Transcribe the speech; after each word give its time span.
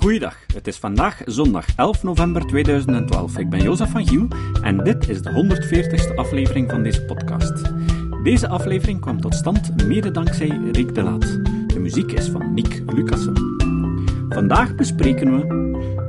Goeiedag, 0.00 0.36
het 0.54 0.66
is 0.66 0.78
vandaag 0.78 1.22
zondag 1.24 1.66
11 1.76 2.02
november 2.02 2.46
2012. 2.46 3.38
Ik 3.38 3.50
ben 3.50 3.62
Jozef 3.62 3.90
van 3.90 4.06
Giel 4.06 4.28
en 4.62 4.84
dit 4.84 5.08
is 5.08 5.22
de 5.22 5.30
140ste 5.30 6.14
aflevering 6.14 6.70
van 6.70 6.82
deze 6.82 7.04
podcast. 7.04 7.72
Deze 8.22 8.48
aflevering 8.48 9.00
kwam 9.00 9.20
tot 9.20 9.34
stand 9.34 9.86
mede 9.86 10.10
dankzij 10.10 10.48
Rick 10.72 10.94
de 10.94 11.02
Laat. 11.02 11.20
De 11.66 11.78
muziek 11.78 12.12
is 12.12 12.28
van 12.28 12.54
Nick 12.54 12.82
Lucassen. 12.86 13.34
Vandaag 14.28 14.74
bespreken 14.74 15.36
we 15.36 15.46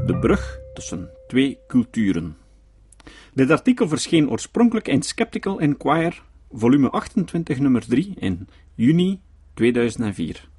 de 0.05 0.17
brug 0.19 0.59
tussen 0.73 1.09
twee 1.27 1.59
culturen. 1.67 2.37
Dit 3.33 3.51
artikel 3.51 3.87
verscheen 3.87 4.29
oorspronkelijk 4.29 4.87
in 4.87 5.01
Skeptical 5.01 5.59
Inquirer, 5.59 6.23
volume 6.51 6.89
28, 6.89 7.59
nummer 7.59 7.87
3, 7.87 8.13
in 8.19 8.47
juni 8.75 9.19
2004. 9.53 10.49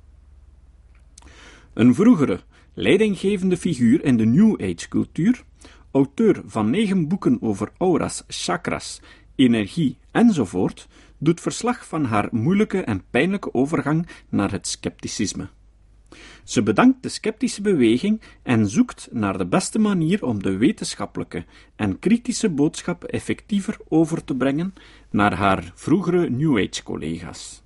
Een 1.75 1.95
vroegere, 1.95 2.41
leidinggevende 2.75 3.57
figuur 3.57 4.05
in 4.05 4.17
de 4.17 4.25
New 4.25 4.63
Age-cultuur, 4.63 5.45
auteur 5.91 6.43
van 6.47 6.71
negen 6.71 7.09
boeken 7.09 7.43
over 7.43 7.73
auras, 7.79 8.23
chakras, 8.29 9.01
energie 9.35 9.97
enzovoort, 10.11 10.89
doet 11.19 11.41
verslag 11.41 11.87
van 11.87 12.05
haar 12.05 12.29
moeilijke 12.31 12.81
en 12.81 13.03
pijnlijke 13.11 13.55
overgang 13.55 14.07
naar 14.29 14.51
het 14.51 14.67
scepticisme. 14.67 15.49
Ze 16.45 16.63
bedankt 16.63 17.03
de 17.03 17.09
sceptische 17.09 17.63
beweging 17.63 18.21
en 18.43 18.69
zoekt 18.69 19.09
naar 19.11 19.39
de 19.39 19.47
beste 19.47 19.79
manier 19.79 20.25
om 20.25 20.43
de 20.43 20.57
wetenschappelijke 20.57 21.45
en 21.77 21.99
kritische 21.99 22.51
boodschap 22.51 23.05
effectiever 23.05 23.77
over 23.89 24.25
te 24.25 24.35
brengen 24.35 24.75
naar 25.11 25.35
haar 25.35 25.73
vroegere 25.75 26.31
New 26.31 26.59
Age-collega's. 26.59 27.63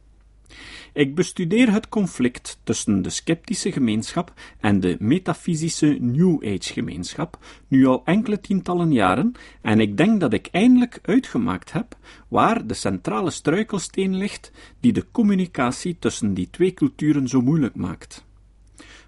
Ik 0.96 1.14
bestudeer 1.14 1.72
het 1.72 1.88
conflict 1.88 2.60
tussen 2.62 3.02
de 3.02 3.10
sceptische 3.10 3.72
gemeenschap 3.72 4.32
en 4.60 4.80
de 4.80 4.96
metafysische 4.98 5.96
New 6.00 6.44
Age 6.44 6.72
gemeenschap 6.72 7.38
nu 7.68 7.86
al 7.86 8.02
enkele 8.04 8.40
tientallen 8.40 8.92
jaren 8.92 9.32
en 9.62 9.80
ik 9.80 9.96
denk 9.96 10.20
dat 10.20 10.32
ik 10.32 10.48
eindelijk 10.50 10.98
uitgemaakt 11.02 11.72
heb 11.72 11.96
waar 12.28 12.66
de 12.66 12.74
centrale 12.74 13.30
struikelsteen 13.30 14.16
ligt 14.16 14.52
die 14.80 14.92
de 14.92 15.06
communicatie 15.12 15.96
tussen 15.98 16.34
die 16.34 16.50
twee 16.50 16.74
culturen 16.74 17.28
zo 17.28 17.40
moeilijk 17.40 17.74
maakt. 17.74 18.24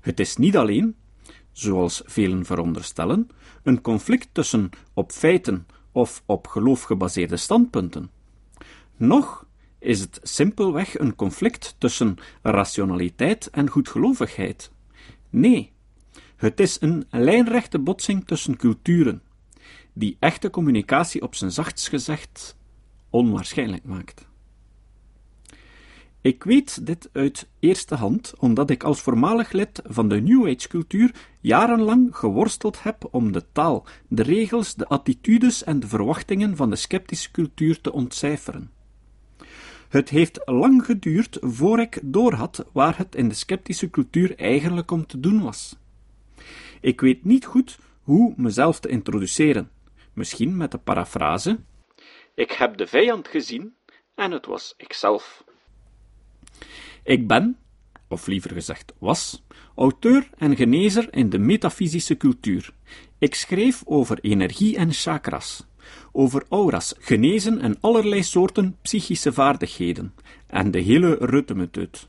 Het 0.00 0.20
is 0.20 0.36
niet 0.36 0.56
alleen, 0.56 0.94
zoals 1.52 2.02
velen 2.04 2.44
veronderstellen, 2.44 3.28
een 3.62 3.80
conflict 3.80 4.28
tussen 4.32 4.70
op 4.94 5.12
feiten 5.12 5.66
of 5.92 6.22
op 6.26 6.46
geloof 6.46 6.82
gebaseerde 6.82 7.36
standpunten. 7.36 8.10
Nog 8.96 9.46
is 9.78 10.00
het 10.00 10.20
simpelweg 10.22 10.98
een 10.98 11.14
conflict 11.14 11.74
tussen 11.78 12.16
rationaliteit 12.42 13.50
en 13.50 13.68
goedgelovigheid. 13.68 14.70
Nee, 15.30 15.72
het 16.36 16.60
is 16.60 16.80
een 16.80 17.06
lijnrechte 17.10 17.78
botsing 17.78 18.26
tussen 18.26 18.56
culturen, 18.56 19.22
die 19.92 20.16
echte 20.20 20.50
communicatie 20.50 21.22
op 21.22 21.34
zijn 21.34 21.52
zachtst 21.52 21.88
gezegd 21.88 22.56
onwaarschijnlijk 23.10 23.84
maakt. 23.84 24.26
Ik 26.20 26.44
weet 26.44 26.86
dit 26.86 27.08
uit 27.12 27.48
eerste 27.58 27.94
hand, 27.94 28.34
omdat 28.38 28.70
ik 28.70 28.82
als 28.82 29.00
voormalig 29.00 29.52
lid 29.52 29.82
van 29.84 30.08
de 30.08 30.20
New 30.20 30.48
Age-cultuur 30.48 31.14
jarenlang 31.40 32.16
geworsteld 32.16 32.82
heb 32.82 33.08
om 33.10 33.32
de 33.32 33.44
taal, 33.52 33.86
de 34.08 34.22
regels, 34.22 34.74
de 34.74 34.86
attitudes 34.88 35.64
en 35.64 35.80
de 35.80 35.88
verwachtingen 35.88 36.56
van 36.56 36.70
de 36.70 36.76
sceptische 36.76 37.30
cultuur 37.30 37.80
te 37.80 37.92
ontcijferen. 37.92 38.70
Het 39.88 40.08
heeft 40.08 40.40
lang 40.44 40.84
geduurd 40.84 41.38
voor 41.40 41.80
ik 41.80 42.00
doorhad 42.02 42.64
waar 42.72 42.98
het 42.98 43.14
in 43.14 43.28
de 43.28 43.34
sceptische 43.34 43.90
cultuur 43.90 44.38
eigenlijk 44.38 44.90
om 44.90 45.06
te 45.06 45.20
doen 45.20 45.42
was. 45.42 45.76
Ik 46.80 47.00
weet 47.00 47.24
niet 47.24 47.44
goed 47.44 47.78
hoe 48.02 48.34
mezelf 48.36 48.80
te 48.80 48.88
introduceren. 48.88 49.70
Misschien 50.12 50.56
met 50.56 50.70
de 50.70 50.78
parafrase: 50.78 51.58
Ik 52.34 52.52
heb 52.52 52.76
de 52.76 52.86
vijand 52.86 53.28
gezien 53.28 53.74
en 54.14 54.30
het 54.30 54.46
was 54.46 54.74
ikzelf. 54.76 55.44
Ik 57.02 57.26
ben, 57.26 57.58
of 58.08 58.26
liever 58.26 58.50
gezegd 58.50 58.92
was, 58.98 59.42
auteur 59.74 60.28
en 60.36 60.56
genezer 60.56 61.14
in 61.14 61.30
de 61.30 61.38
metafysische 61.38 62.16
cultuur. 62.16 62.72
Ik 63.18 63.34
schreef 63.34 63.82
over 63.84 64.18
energie 64.20 64.76
en 64.76 64.92
chakras, 64.92 65.66
over 66.12 66.44
auras, 66.48 66.94
genezen 66.98 67.60
en 67.60 67.76
allerlei 67.80 68.22
soorten 68.22 68.76
psychische 68.82 69.32
vaardigheden, 69.32 70.14
en 70.46 70.70
de 70.70 70.80
hele 70.80 71.16
ruttemetut. 71.20 72.08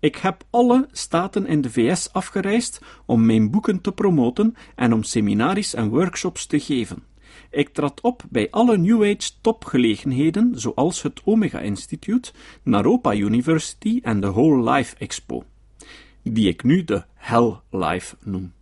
Ik 0.00 0.16
heb 0.16 0.44
alle 0.50 0.88
staten 0.92 1.46
in 1.46 1.60
de 1.60 1.70
VS 1.70 2.12
afgereisd 2.12 2.80
om 3.06 3.26
mijn 3.26 3.50
boeken 3.50 3.80
te 3.80 3.92
promoten 3.92 4.54
en 4.74 4.92
om 4.92 5.02
seminaries 5.02 5.74
en 5.74 5.88
workshops 5.88 6.46
te 6.46 6.60
geven. 6.60 7.02
Ik 7.50 7.68
trad 7.68 8.00
op 8.00 8.22
bij 8.28 8.50
alle 8.50 8.78
New 8.78 9.02
Age 9.02 9.30
topgelegenheden, 9.40 10.60
zoals 10.60 11.02
het 11.02 11.20
Omega 11.24 11.58
Institute, 11.58 12.32
Naropa 12.62 13.14
University 13.14 14.00
en 14.02 14.20
de 14.20 14.30
Whole 14.30 14.70
Life 14.70 14.96
Expo, 14.96 15.44
die 16.22 16.48
ik 16.48 16.62
nu 16.62 16.84
de 16.84 17.04
Hell 17.14 17.54
Life 17.70 18.16
noem. 18.24 18.52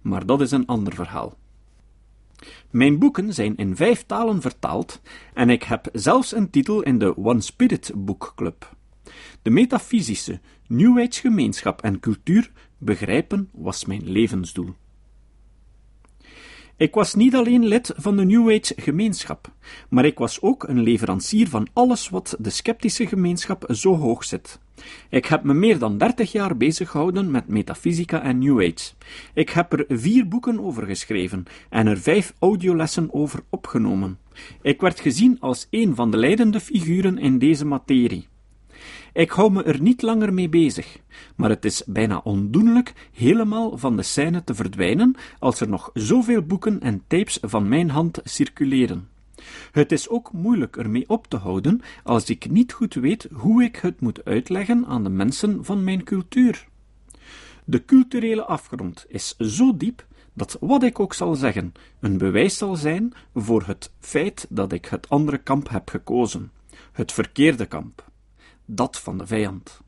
Maar 0.00 0.26
dat 0.26 0.40
is 0.40 0.50
een 0.50 0.66
ander 0.66 0.94
verhaal. 0.94 1.36
Mijn 2.70 2.98
boeken 2.98 3.34
zijn 3.34 3.56
in 3.56 3.76
vijf 3.76 4.04
talen 4.06 4.40
vertaald 4.40 5.00
en 5.34 5.50
ik 5.50 5.62
heb 5.62 5.88
zelfs 5.92 6.34
een 6.34 6.50
titel 6.50 6.82
in 6.82 6.98
de 6.98 7.16
One 7.16 7.40
Spirit 7.40 7.92
Boekclub. 7.94 8.76
De 9.42 9.50
metafysische, 9.50 10.40
New 10.66 10.98
Age 10.98 11.20
gemeenschap 11.20 11.82
en 11.82 12.00
cultuur 12.00 12.50
begrijpen 12.78 13.48
was 13.52 13.84
mijn 13.84 14.10
levensdoel. 14.10 14.74
Ik 16.76 16.94
was 16.94 17.14
niet 17.14 17.34
alleen 17.34 17.64
lid 17.64 17.92
van 17.96 18.16
de 18.16 18.24
New 18.24 18.50
Age 18.50 18.74
gemeenschap, 18.76 19.52
maar 19.88 20.04
ik 20.04 20.18
was 20.18 20.42
ook 20.42 20.68
een 20.68 20.80
leverancier 20.80 21.48
van 21.48 21.68
alles 21.72 22.08
wat 22.08 22.36
de 22.38 22.50
sceptische 22.50 23.06
gemeenschap 23.06 23.64
zo 23.68 23.96
hoog 23.96 24.24
zit. 24.24 24.58
Ik 25.08 25.26
heb 25.26 25.42
me 25.42 25.54
meer 25.54 25.78
dan 25.78 25.98
dertig 25.98 26.32
jaar 26.32 26.56
bezig 26.56 26.90
gehouden 26.90 27.30
met 27.30 27.48
metafysica 27.48 28.22
en 28.22 28.38
New 28.38 28.58
Age. 28.58 28.92
Ik 29.34 29.50
heb 29.50 29.72
er 29.72 29.84
vier 29.88 30.28
boeken 30.28 30.60
over 30.60 30.86
geschreven 30.86 31.44
en 31.68 31.86
er 31.86 31.98
vijf 31.98 32.32
audiolessen 32.38 33.14
over 33.14 33.40
opgenomen. 33.50 34.18
Ik 34.62 34.80
werd 34.80 35.00
gezien 35.00 35.40
als 35.40 35.66
een 35.70 35.94
van 35.94 36.10
de 36.10 36.16
leidende 36.16 36.60
figuren 36.60 37.18
in 37.18 37.38
deze 37.38 37.64
materie. 37.64 38.28
Ik 39.12 39.30
hou 39.30 39.52
me 39.52 39.62
er 39.62 39.80
niet 39.80 40.02
langer 40.02 40.34
mee 40.34 40.48
bezig, 40.48 40.98
maar 41.36 41.50
het 41.50 41.64
is 41.64 41.82
bijna 41.86 42.20
ondoenlijk 42.24 42.92
helemaal 43.12 43.78
van 43.78 43.96
de 43.96 44.02
scène 44.02 44.44
te 44.44 44.54
verdwijnen 44.54 45.14
als 45.38 45.60
er 45.60 45.68
nog 45.68 45.90
zoveel 45.92 46.42
boeken 46.42 46.80
en 46.80 47.02
tapes 47.06 47.38
van 47.42 47.68
mijn 47.68 47.90
hand 47.90 48.20
circuleren. 48.24 49.08
Het 49.72 49.92
is 49.92 50.08
ook 50.08 50.32
moeilijk 50.32 50.76
ermee 50.76 51.08
op 51.08 51.26
te 51.26 51.36
houden 51.36 51.80
als 52.02 52.30
ik 52.30 52.50
niet 52.50 52.72
goed 52.72 52.94
weet 52.94 53.28
hoe 53.32 53.64
ik 53.64 53.76
het 53.76 54.00
moet 54.00 54.24
uitleggen 54.24 54.86
aan 54.86 55.02
de 55.02 55.10
mensen 55.10 55.64
van 55.64 55.84
mijn 55.84 56.04
cultuur. 56.04 56.66
De 57.64 57.84
culturele 57.84 58.44
afgrond 58.44 59.04
is 59.08 59.36
zo 59.36 59.76
diep 59.76 60.06
dat 60.32 60.56
wat 60.60 60.82
ik 60.82 61.00
ook 61.00 61.14
zal 61.14 61.34
zeggen 61.34 61.72
een 62.00 62.18
bewijs 62.18 62.58
zal 62.58 62.76
zijn 62.76 63.12
voor 63.34 63.62
het 63.66 63.92
feit 64.00 64.46
dat 64.48 64.72
ik 64.72 64.86
het 64.86 65.08
andere 65.08 65.38
kamp 65.38 65.68
heb 65.68 65.88
gekozen, 65.88 66.52
het 66.92 67.12
verkeerde 67.12 67.66
kamp, 67.66 68.04
dat 68.64 68.98
van 68.98 69.18
de 69.18 69.26
vijand. 69.26 69.80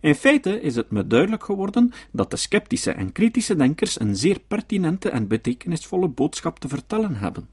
In 0.00 0.14
feite 0.14 0.60
is 0.60 0.76
het 0.76 0.90
me 0.90 1.06
duidelijk 1.06 1.44
geworden 1.44 1.92
dat 2.12 2.30
de 2.30 2.36
sceptische 2.36 2.90
en 2.90 3.12
kritische 3.12 3.56
denkers 3.56 4.00
een 4.00 4.16
zeer 4.16 4.40
pertinente 4.48 5.10
en 5.10 5.28
betekenisvolle 5.28 6.08
boodschap 6.08 6.58
te 6.58 6.68
vertellen 6.68 7.14
hebben. 7.14 7.48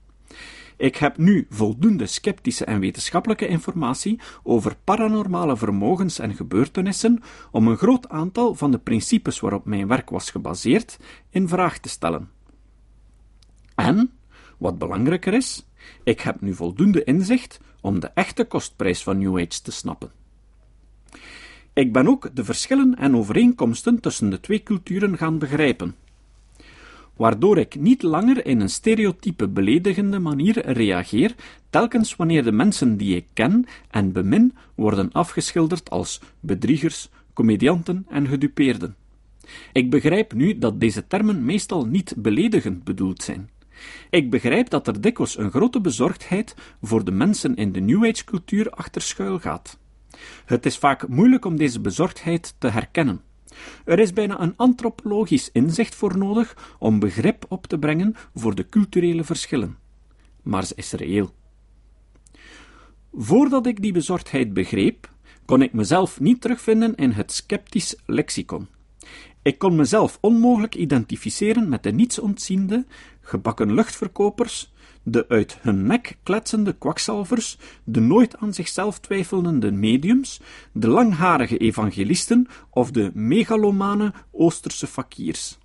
Ik 0.77 0.95
heb 0.95 1.17
nu 1.17 1.45
voldoende 1.49 2.05
sceptische 2.05 2.65
en 2.65 2.79
wetenschappelijke 2.79 3.47
informatie 3.47 4.19
over 4.43 4.75
paranormale 4.83 5.57
vermogens 5.57 6.19
en 6.19 6.35
gebeurtenissen 6.35 7.21
om 7.51 7.67
een 7.67 7.77
groot 7.77 8.09
aantal 8.09 8.55
van 8.55 8.71
de 8.71 8.77
principes 8.77 9.39
waarop 9.39 9.65
mijn 9.65 9.87
werk 9.87 10.09
was 10.09 10.31
gebaseerd 10.31 10.99
in 11.29 11.47
vraag 11.47 11.77
te 11.77 11.89
stellen. 11.89 12.29
En, 13.75 14.11
wat 14.57 14.77
belangrijker 14.77 15.33
is, 15.33 15.67
ik 16.03 16.21
heb 16.21 16.41
nu 16.41 16.53
voldoende 16.53 17.03
inzicht 17.03 17.59
om 17.81 17.99
de 17.99 18.07
echte 18.07 18.45
kostprijs 18.45 19.03
van 19.03 19.17
New 19.17 19.37
Age 19.37 19.61
te 19.61 19.71
snappen. 19.71 20.11
Ik 21.73 21.93
ben 21.93 22.07
ook 22.07 22.35
de 22.35 22.43
verschillen 22.43 22.95
en 22.95 23.15
overeenkomsten 23.15 23.99
tussen 23.99 24.29
de 24.29 24.39
twee 24.39 24.63
culturen 24.63 25.17
gaan 25.17 25.39
begrijpen 25.39 25.95
waardoor 27.15 27.57
ik 27.57 27.79
niet 27.79 28.01
langer 28.01 28.45
in 28.45 28.59
een 28.59 28.69
stereotype 28.69 29.47
beledigende 29.47 30.19
manier 30.19 30.71
reageer, 30.71 31.35
telkens 31.69 32.15
wanneer 32.15 32.43
de 32.43 32.51
mensen 32.51 32.97
die 32.97 33.15
ik 33.15 33.25
ken 33.33 33.65
en 33.89 34.11
bemin 34.11 34.53
worden 34.75 35.11
afgeschilderd 35.11 35.89
als 35.89 36.21
bedriegers, 36.39 37.09
comedianten 37.33 38.05
en 38.09 38.27
gedupeerden. 38.27 38.95
Ik 39.73 39.89
begrijp 39.89 40.33
nu 40.33 40.57
dat 40.57 40.79
deze 40.79 41.07
termen 41.07 41.45
meestal 41.45 41.85
niet 41.85 42.13
beledigend 42.17 42.83
bedoeld 42.83 43.23
zijn. 43.23 43.49
Ik 44.09 44.29
begrijp 44.29 44.69
dat 44.69 44.87
er 44.87 45.01
dikwijls 45.01 45.37
een 45.37 45.51
grote 45.51 45.81
bezorgdheid 45.81 46.55
voor 46.81 47.05
de 47.05 47.11
mensen 47.11 47.55
in 47.55 47.71
de 47.71 47.79
New 47.79 48.05
Age 48.05 48.23
cultuur 48.23 48.69
achter 48.69 49.01
schuil 49.01 49.39
gaat. 49.39 49.79
Het 50.45 50.65
is 50.65 50.77
vaak 50.77 51.07
moeilijk 51.07 51.45
om 51.45 51.57
deze 51.57 51.79
bezorgdheid 51.79 52.55
te 52.57 52.67
herkennen. 52.67 53.21
Er 53.85 53.99
is 53.99 54.13
bijna 54.13 54.41
een 54.41 54.53
antropologisch 54.55 55.49
inzicht 55.51 55.95
voor 55.95 56.17
nodig 56.17 56.75
om 56.79 56.99
begrip 56.99 57.45
op 57.49 57.67
te 57.67 57.79
brengen 57.79 58.15
voor 58.35 58.55
de 58.55 58.69
culturele 58.69 59.23
verschillen. 59.23 59.77
Maar 60.43 60.65
ze 60.65 60.73
is 60.75 60.91
reëel. 60.91 61.33
Voordat 63.13 63.65
ik 63.65 63.81
die 63.81 63.93
bezorgdheid 63.93 64.53
begreep, 64.53 65.09
kon 65.45 65.61
ik 65.61 65.73
mezelf 65.73 66.19
niet 66.19 66.41
terugvinden 66.41 66.95
in 66.95 67.11
het 67.11 67.31
sceptisch 67.31 67.95
lexicon. 68.05 68.67
Ik 69.41 69.57
kon 69.57 69.75
mezelf 69.75 70.17
onmogelijk 70.21 70.75
identificeren 70.75 71.69
met 71.69 71.83
de 71.83 71.91
nietsontziende, 71.91 72.85
gebakken 73.21 73.73
luchtverkopers, 73.73 74.73
de 75.05 75.25
uit 75.27 75.57
hun 75.61 75.85
nek 75.85 76.17
kletsende 76.23 76.73
kwakzalvers, 76.73 77.57
de 77.83 77.99
nooit 77.99 78.37
aan 78.37 78.53
zichzelf 78.53 78.99
twijfelende 78.99 79.71
mediums, 79.71 80.41
de 80.71 80.87
langharige 80.87 81.57
evangelisten 81.57 82.47
of 82.69 82.91
de 82.91 83.11
megalomane 83.13 84.13
Oosterse 84.31 84.87
fakiers. 84.87 85.57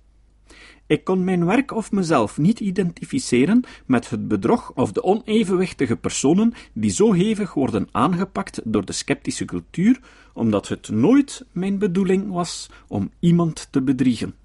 Ik 0.85 1.03
kon 1.03 1.23
mijn 1.23 1.45
werk 1.45 1.71
of 1.71 1.91
mezelf 1.91 2.37
niet 2.37 2.59
identificeren 2.59 3.63
met 3.85 4.09
het 4.09 4.27
bedrog 4.27 4.71
of 4.75 4.91
de 4.91 5.03
onevenwichtige 5.03 5.95
personen 5.95 6.53
die 6.73 6.91
zo 6.91 7.13
hevig 7.13 7.53
worden 7.53 7.87
aangepakt 7.91 8.61
door 8.63 8.85
de 8.85 8.93
sceptische 8.93 9.45
cultuur, 9.45 9.99
omdat 10.33 10.67
het 10.67 10.89
nooit 10.89 11.45
mijn 11.51 11.77
bedoeling 11.77 12.31
was 12.31 12.69
om 12.87 13.11
iemand 13.19 13.67
te 13.71 13.81
bedriegen. 13.81 14.35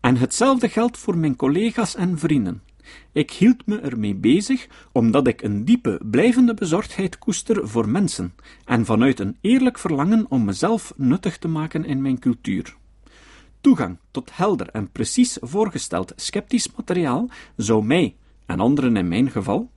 En 0.00 0.16
hetzelfde 0.16 0.68
geldt 0.68 0.98
voor 0.98 1.16
mijn 1.18 1.36
collega's 1.36 1.94
en 1.94 2.18
vrienden. 2.18 2.62
Ik 3.12 3.30
hield 3.30 3.66
me 3.66 3.78
ermee 3.78 4.14
bezig 4.14 4.66
omdat 4.92 5.26
ik 5.26 5.42
een 5.42 5.64
diepe, 5.64 6.00
blijvende 6.10 6.54
bezorgdheid 6.54 7.18
koester 7.18 7.68
voor 7.68 7.88
mensen 7.88 8.34
en 8.64 8.84
vanuit 8.84 9.20
een 9.20 9.36
eerlijk 9.40 9.78
verlangen 9.78 10.26
om 10.28 10.44
mezelf 10.44 10.92
nuttig 10.96 11.38
te 11.38 11.48
maken 11.48 11.84
in 11.84 12.02
mijn 12.02 12.18
cultuur. 12.18 12.76
Toegang 13.60 13.98
tot 14.10 14.36
helder 14.36 14.68
en 14.68 14.90
precies 14.92 15.38
voorgesteld 15.40 16.12
sceptisch 16.16 16.72
materiaal 16.76 17.28
zou 17.56 17.84
mij, 17.84 18.16
en 18.46 18.60
anderen 18.60 18.96
in 18.96 19.08
mijn 19.08 19.30
geval, 19.30 19.70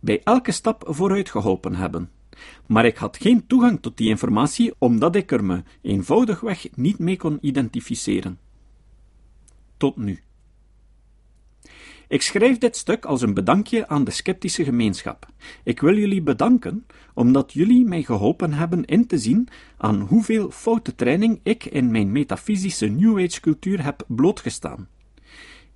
bij 0.00 0.20
elke 0.24 0.52
stap 0.52 0.84
vooruit 0.86 1.30
geholpen 1.30 1.74
hebben. 1.74 2.10
Maar 2.66 2.84
ik 2.84 2.96
had 2.96 3.16
geen 3.16 3.46
toegang 3.46 3.80
tot 3.80 3.96
die 3.96 4.08
informatie 4.08 4.74
omdat 4.78 5.16
ik 5.16 5.32
er 5.32 5.44
me 5.44 5.62
eenvoudigweg 5.80 6.66
niet 6.74 6.98
mee 6.98 7.16
kon 7.16 7.38
identificeren. 7.40 8.38
Tot 9.76 9.96
nu. 9.96 10.22
Ik 12.12 12.22
schrijf 12.22 12.58
dit 12.58 12.76
stuk 12.76 13.04
als 13.04 13.22
een 13.22 13.34
bedankje 13.34 13.88
aan 13.88 14.04
de 14.04 14.10
sceptische 14.10 14.64
gemeenschap. 14.64 15.26
Ik 15.64 15.80
wil 15.80 15.96
jullie 15.96 16.22
bedanken 16.22 16.86
omdat 17.14 17.52
jullie 17.52 17.84
mij 17.84 18.02
geholpen 18.02 18.52
hebben 18.52 18.84
in 18.84 19.06
te 19.06 19.18
zien 19.18 19.48
aan 19.76 20.00
hoeveel 20.00 20.50
foute 20.50 20.94
training 20.94 21.40
ik 21.42 21.64
in 21.64 21.90
mijn 21.90 22.12
metafysische 22.12 22.86
New 22.86 23.18
Age 23.18 23.40
cultuur 23.40 23.84
heb 23.84 24.04
blootgestaan. 24.08 24.88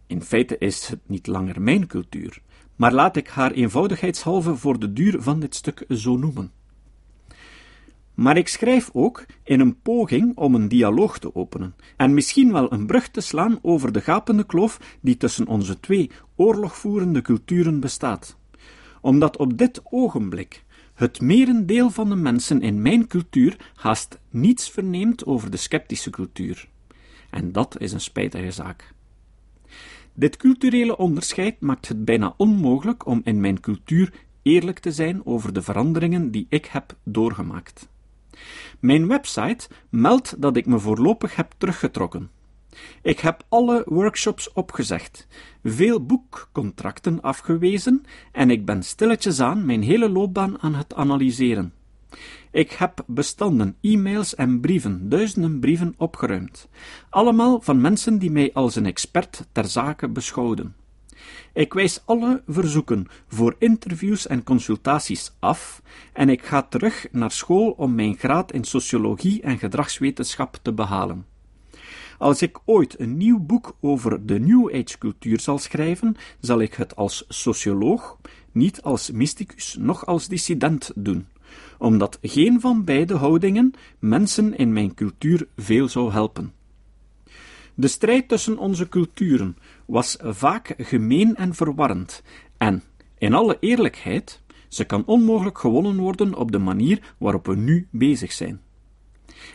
In 0.07 0.23
feite 0.23 0.59
is 0.59 0.87
het 0.87 1.01
niet 1.07 1.27
langer 1.27 1.63
mijn 1.63 1.87
cultuur, 1.87 2.41
maar 2.77 2.93
laat 2.93 3.17
ik 3.17 3.29
haar 3.29 3.53
eenvoudigheidshalve 3.53 4.57
voor 4.57 4.79
de 4.79 4.93
duur 4.93 5.23
van 5.23 5.41
dit 5.41 5.55
stuk 5.55 5.85
zo 5.89 6.17
noemen. 6.17 6.53
Maar 8.17 8.37
ik 8.37 8.49
schrijf 8.49 8.91
ook 8.93 9.27
in 9.43 9.61
een 9.61 9.81
poging 9.81 10.37
om 10.37 10.55
een 10.55 10.69
dialoog 10.69 11.19
te 11.19 11.35
openen 11.35 11.75
en 11.97 12.15
misschien 12.15 12.53
wel 12.53 12.73
een 12.73 12.87
brug 12.87 13.09
te 13.09 13.21
slaan 13.21 13.59
over 13.63 13.93
de 13.93 14.01
gapende 14.01 14.45
kloof 14.45 14.99
die 15.01 15.17
tussen 15.17 15.47
onze 15.47 15.81
twee 15.81 16.11
oorlogvoerende 16.37 17.23
culturen 17.23 17.81
bestaat. 17.81 18.37
Omdat 19.01 19.37
op 19.37 19.59
dit 19.59 19.81
ogenblik 19.85 20.65
het 20.95 21.21
merendeel 21.21 21.91
van 21.91 22.09
de 22.09 22.15
mensen 22.15 22.63
in 22.63 22.83
mijn 22.83 23.07
cultuur 23.07 23.73
haast 23.75 24.19
niets 24.31 24.71
verneemt 24.71 25.27
over 25.27 25.51
de 25.51 25.57
sceptische 25.57 26.11
cultuur. 26.11 26.69
En 27.31 27.53
dat 27.53 27.81
is 27.81 27.93
een 27.93 28.01
spijtige 28.01 28.51
zaak. 28.51 28.95
Dit 30.13 30.37
culturele 30.37 30.97
onderscheid 30.97 31.61
maakt 31.61 31.89
het 31.89 32.05
bijna 32.05 32.35
onmogelijk 32.37 33.07
om 33.07 33.21
in 33.25 33.41
mijn 33.41 33.61
cultuur 33.61 34.13
eerlijk 34.43 34.79
te 34.79 34.93
zijn 34.93 35.27
over 35.27 35.53
de 35.53 35.63
veranderingen 35.63 36.31
die 36.31 36.47
ik 36.49 36.67
heb 36.67 36.97
doorgemaakt. 37.05 37.89
Mijn 38.81 39.07
website 39.07 39.69
meldt 39.91 40.43
dat 40.43 40.57
ik 40.57 40.67
me 40.67 40.79
voorlopig 40.79 41.37
heb 41.37 41.55
teruggetrokken. 41.59 42.31
Ik 43.03 43.21
heb 43.21 43.45
alle 43.49 43.83
workshops 43.87 44.53
opgezegd, 44.53 45.27
veel 45.63 46.07
boekcontracten 46.07 47.21
afgewezen 47.21 48.03
en 48.33 48.51
ik 48.51 48.65
ben 48.65 48.83
stilletjes 48.83 49.41
aan 49.41 49.65
mijn 49.65 49.83
hele 49.83 50.09
loopbaan 50.09 50.61
aan 50.61 50.75
het 50.75 50.95
analyseren. 50.95 51.73
Ik 52.51 52.73
heb 52.73 53.05
bestanden, 53.07 53.77
e-mails 53.81 54.35
en 54.35 54.61
brieven, 54.61 55.09
duizenden 55.09 55.61
brieven 55.61 55.95
opgeruimd, 55.97 56.69
allemaal 57.11 57.61
van 57.61 57.81
mensen 57.81 58.19
die 58.19 58.31
mij 58.31 58.51
als 58.53 58.77
een 58.77 58.87
expert 58.87 59.47
ter 59.53 59.65
zake 59.65 60.09
beschouwden. 60.09 60.75
Ik 61.53 61.73
wijs 61.73 62.03
alle 62.05 62.43
verzoeken 62.47 63.07
voor 63.29 63.57
interviews 63.59 64.27
en 64.27 64.43
consultaties 64.43 65.33
af 65.39 65.83
en 66.13 66.29
ik 66.29 66.45
ga 66.45 66.63
terug 66.63 67.07
naar 67.13 67.31
school 67.31 67.71
om 67.71 67.95
mijn 67.95 68.17
graad 68.17 68.53
in 68.53 68.65
sociologie 68.65 69.43
en 69.43 69.59
gedragswetenschap 69.59 70.59
te 70.63 70.73
behalen. 70.73 71.27
Als 72.19 72.43
ik 72.43 72.59
ooit 72.65 73.01
een 73.01 73.17
nieuw 73.17 73.39
boek 73.39 73.77
over 73.81 74.27
de 74.27 74.39
New 74.39 74.75
Age 74.75 74.99
cultuur 74.99 75.41
zal 75.41 75.59
schrijven, 75.59 76.17
zal 76.41 76.61
ik 76.61 76.75
het 76.75 76.97
als 76.97 77.25
socioloog, 77.29 78.19
niet 78.53 78.83
als 78.83 79.11
mysticus, 79.11 79.77
noch 79.79 80.07
als 80.07 80.29
dissident 80.29 80.93
doen, 80.95 81.27
omdat 81.79 82.19
geen 82.23 82.61
van 82.61 82.85
beide 82.85 83.15
houdingen 83.15 83.73
mensen 83.99 84.57
in 84.57 84.73
mijn 84.73 84.95
cultuur 84.95 85.49
veel 85.57 85.89
zou 85.89 86.13
helpen. 86.13 86.56
De 87.79 87.89
strijd 87.89 88.29
tussen 88.29 88.59
onze 88.59 88.89
culturen 88.89 89.57
was 89.87 90.17
vaak 90.21 90.75
gemeen 90.79 91.35
en 91.35 91.55
verwarrend, 91.55 92.23
en, 92.57 92.83
in 93.19 93.35
alle 93.35 93.57
eerlijkheid, 93.61 94.43
ze 94.69 94.85
kan 94.85 95.07
onmogelijk 95.07 95.59
gewonnen 95.59 95.97
worden 95.97 96.35
op 96.35 96.53
de 96.53 96.59
manier 96.59 97.15
waarop 97.19 97.47
we 97.47 97.57
nu 97.57 97.89
bezig 97.91 98.33
zijn. 98.33 98.61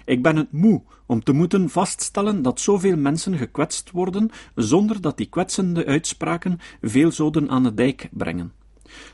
Ik 0.06 0.24
ben 0.24 0.36
het 0.36 0.52
moe 0.52 0.82
om 1.06 1.24
te 1.24 1.32
moeten 1.32 1.70
vaststellen 1.70 2.42
dat 2.42 2.60
zoveel 2.60 2.98
mensen 2.98 3.38
gekwetst 3.38 3.92
worden, 3.92 4.30
zonder 4.56 5.02
dat 5.02 5.18
die 5.18 5.30
kwetsende 5.30 5.86
uitspraken 5.86 6.60
veel 6.82 7.12
zoden 7.12 7.50
aan 7.50 7.64
de 7.64 7.74
dijk 7.74 8.10
brengen. 8.12 8.54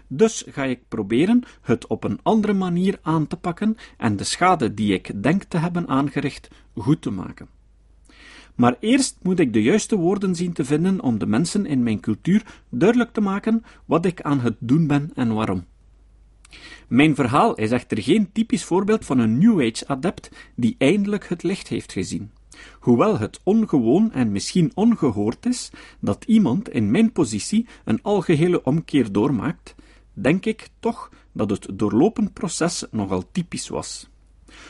Dus 0.08 0.46
ga 0.48 0.64
ik 0.64 0.88
proberen 0.88 1.44
het 1.62 1.88
op 1.88 2.04
een 2.04 2.20
andere 2.24 2.54
manier 2.54 3.00
aan 3.02 3.28
te 3.28 3.38
pakken 3.38 3.78
en 3.98 4.16
de 4.16 4.24
schade 4.24 4.74
die 4.74 4.94
ik 4.94 5.24
denk 5.24 5.44
te 5.44 5.58
hebben 5.58 5.88
aangericht 5.88 6.50
goed 6.76 7.02
te 7.02 7.12
maken. 7.12 7.57
Maar 8.58 8.76
eerst 8.80 9.18
moet 9.22 9.40
ik 9.40 9.54
de 9.54 9.62
juiste 9.62 9.96
woorden 9.96 10.36
zien 10.36 10.54
te 10.54 10.66
vinden 10.66 11.02
om 11.02 11.20
de 11.20 11.26
mensen 11.26 11.66
in 11.66 11.84
mijn 11.84 12.00
cultuur 12.00 12.62
duidelijk 12.70 13.12
te 13.12 13.22
maken 13.22 13.64
wat 13.86 14.06
ik 14.06 14.22
aan 14.22 14.40
het 14.40 14.56
doen 14.60 14.88
ben 14.88 15.12
en 15.16 15.34
waarom. 15.34 15.66
Mijn 16.88 17.16
verhaal 17.16 17.56
is 17.56 17.72
echter 17.72 18.02
geen 18.02 18.32
typisch 18.32 18.64
voorbeeld 18.64 19.06
van 19.06 19.20
een 19.20 19.38
New 19.38 19.62
Age 19.62 19.88
adept 19.88 20.30
die 20.56 20.76
eindelijk 20.78 21.30
het 21.30 21.44
licht 21.44 21.68
heeft 21.68 21.92
gezien. 21.92 22.32
Hoewel 22.80 23.18
het 23.18 23.40
ongewoon 23.44 24.12
en 24.12 24.32
misschien 24.32 24.72
ongehoord 24.74 25.46
is 25.46 25.72
dat 26.00 26.24
iemand 26.28 26.70
in 26.70 26.92
mijn 26.92 27.12
positie 27.12 27.68
een 27.86 28.02
algehele 28.02 28.64
omkeer 28.64 29.12
doormaakt, 29.12 29.76
denk 30.14 30.46
ik 30.46 30.70
toch 30.80 31.12
dat 31.32 31.50
het 31.50 31.68
doorlopend 31.74 32.34
proces 32.34 32.86
nogal 32.92 33.24
typisch 33.32 33.68
was. 33.68 34.10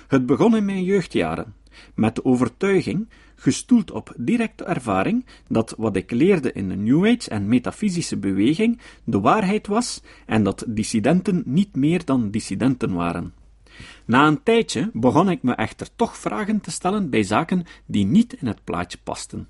Het 0.07 0.25
begon 0.25 0.55
in 0.55 0.65
mijn 0.65 0.83
jeugdjaren, 0.83 1.53
met 1.95 2.15
de 2.15 2.25
overtuiging 2.25 3.07
gestoeld 3.35 3.91
op 3.91 4.13
directe 4.17 4.63
ervaring 4.63 5.25
dat 5.47 5.73
wat 5.77 5.95
ik 5.95 6.11
leerde 6.11 6.51
in 6.53 6.69
de 6.69 6.75
New 6.75 7.05
Age 7.05 7.29
en 7.29 7.47
metafysische 7.47 8.17
beweging 8.17 8.79
de 9.03 9.19
waarheid 9.19 9.67
was 9.67 10.01
en 10.25 10.43
dat 10.43 10.63
dissidenten 10.67 11.43
niet 11.45 11.75
meer 11.75 12.05
dan 12.05 12.31
dissidenten 12.31 12.93
waren. 12.93 13.33
Na 14.05 14.27
een 14.27 14.43
tijdje 14.43 14.89
begon 14.93 15.29
ik 15.29 15.43
me 15.43 15.53
echter 15.53 15.87
toch 15.95 16.17
vragen 16.17 16.61
te 16.61 16.71
stellen 16.71 17.09
bij 17.09 17.23
zaken 17.23 17.65
die 17.85 18.05
niet 18.05 18.33
in 18.33 18.47
het 18.47 18.63
plaatje 18.63 18.97
pasten. 19.03 19.47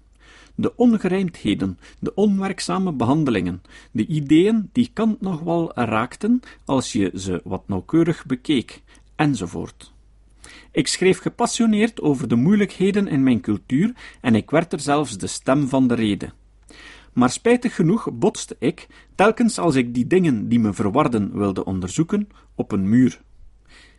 De 0.55 0.75
ongerijmdheden, 0.75 1.79
de 1.99 2.13
onwerkzame 2.13 2.93
behandelingen, 2.93 3.61
de 3.91 4.05
ideeën 4.05 4.69
die 4.71 4.89
Kant 4.93 5.21
nog 5.21 5.39
wel 5.39 5.71
raakten 5.75 6.39
als 6.65 6.91
je 6.91 7.11
ze 7.15 7.41
wat 7.43 7.67
nauwkeurig 7.67 8.25
bekeek, 8.25 8.81
enzovoort. 9.15 9.95
Ik 10.71 10.87
schreef 10.87 11.19
gepassioneerd 11.19 12.01
over 12.01 12.27
de 12.27 12.35
moeilijkheden 12.35 13.07
in 13.07 13.23
mijn 13.23 13.41
cultuur 13.41 13.93
en 14.21 14.35
ik 14.35 14.49
werd 14.49 14.73
er 14.73 14.79
zelfs 14.79 15.17
de 15.17 15.27
stem 15.27 15.67
van 15.67 15.87
de 15.87 15.93
rede. 15.95 16.31
Maar 17.13 17.29
spijtig 17.29 17.75
genoeg 17.75 18.09
botste 18.13 18.55
ik, 18.59 18.87
telkens 19.15 19.57
als 19.57 19.75
ik 19.75 19.93
die 19.93 20.07
dingen 20.07 20.47
die 20.47 20.59
me 20.59 20.73
verwarden 20.73 21.37
wilde 21.37 21.65
onderzoeken, 21.65 22.29
op 22.55 22.71
een 22.71 22.89
muur. 22.89 23.21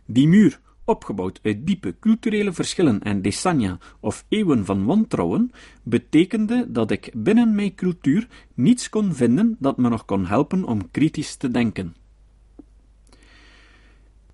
Die 0.05 0.27
muur, 0.27 0.59
opgebouwd 0.85 1.39
uit 1.43 1.67
diepe 1.67 1.95
culturele 1.99 2.53
verschillen 2.53 3.01
en 3.01 3.21
decennia 3.21 3.77
of 3.99 4.25
eeuwen 4.29 4.65
van 4.65 4.85
wantrouwen, 4.85 5.51
betekende 5.83 6.65
dat 6.71 6.91
ik 6.91 7.11
binnen 7.13 7.55
mijn 7.55 7.75
cultuur 7.75 8.27
niets 8.53 8.89
kon 8.89 9.13
vinden 9.13 9.55
dat 9.59 9.77
me 9.77 9.89
nog 9.89 10.05
kon 10.05 10.25
helpen 10.25 10.63
om 10.63 10.91
kritisch 10.91 11.35
te 11.35 11.51
denken. 11.51 11.95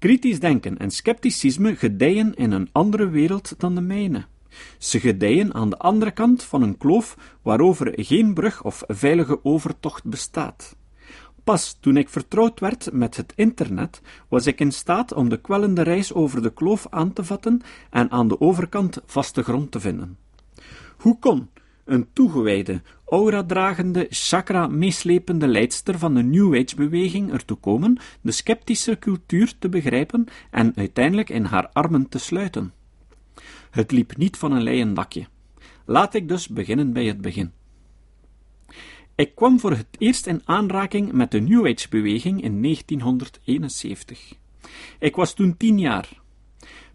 Kritisch 0.06 0.40
denken 0.40 0.78
en 0.78 0.92
scepticisme 0.92 1.76
gedijen 1.76 2.34
in 2.34 2.52
een 2.52 2.70
andere 2.72 3.10
wereld 3.10 3.54
dan 3.58 3.76
de 3.76 3.82
mijne. 3.82 4.26
Ze 4.78 5.00
gedijen 5.00 5.54
aan 5.54 5.70
de 5.70 5.78
andere 5.78 6.12
kant 6.12 6.44
van 6.44 6.62
een 6.62 6.78
kloof 6.78 7.18
waarover 7.42 7.94
geen 7.96 8.34
brug 8.34 8.64
of 8.64 8.84
veilige 8.88 9.46
overtocht 9.46 10.04
bestaat. 10.04 10.76
Pas 11.44 11.78
toen 11.80 11.98
ik 11.98 12.10
vertrouwd 12.10 12.60
werd 12.60 12.92
met 12.92 13.16
het 13.18 13.34
internet, 13.36 14.02
was 14.28 14.48
ik 14.48 14.60
in 14.60 14.72
staat 14.72 15.14
om 15.14 15.30
de 15.30 15.42
kwellende 15.42 15.82
reis 15.82 16.14
over 16.14 16.42
de 16.42 16.54
kloof 16.54 16.88
aan 16.90 17.14
te 17.14 17.24
vatten 17.24 17.62
en 17.90 18.12
aan 18.12 18.28
de 18.28 18.42
overkant 18.42 19.02
vaste 19.06 19.44
grond 19.44 19.72
te 19.72 19.80
vinden. 19.80 20.18
Hoe 20.98 21.20
kon 21.20 21.50
een 21.86 22.08
toegewijde, 22.14 22.82
aura-dragende, 23.06 24.08
chakra-meeslepende 24.10 25.48
leidster 25.48 26.00
van 26.00 26.14
de 26.14 26.24
New 26.24 26.56
Age-beweging 26.56 27.32
ertoe 27.32 27.58
komen 27.58 27.98
de 28.22 28.32
sceptische 28.32 29.00
cultuur 29.00 29.54
te 29.60 29.70
begrijpen 29.70 30.26
en 30.52 30.74
uiteindelijk 30.76 31.30
in 31.30 31.44
haar 31.44 31.70
armen 31.74 32.10
te 32.10 32.20
sluiten? 32.20 32.74
Het 33.72 33.92
liep 33.92 34.18
niet 34.18 34.38
van 34.38 34.52
een 34.52 34.64
leien 34.64 34.94
dakje. 34.94 35.28
Laat 35.86 36.14
ik 36.14 36.28
dus 36.28 36.48
beginnen 36.48 36.94
bij 36.94 37.06
het 37.06 37.22
begin. 37.22 37.52
Ik 39.16 39.36
kwam 39.36 39.60
voor 39.60 39.72
het 39.72 39.88
eerst 39.98 40.28
in 40.28 40.42
aanraking 40.46 41.12
met 41.12 41.32
de 41.32 41.40
New 41.40 41.68
Age-beweging 41.68 42.44
in 42.44 42.62
1971. 42.62 44.34
Ik 45.00 45.16
was 45.16 45.34
toen 45.34 45.58
tien 45.58 45.80
jaar. 45.80 46.24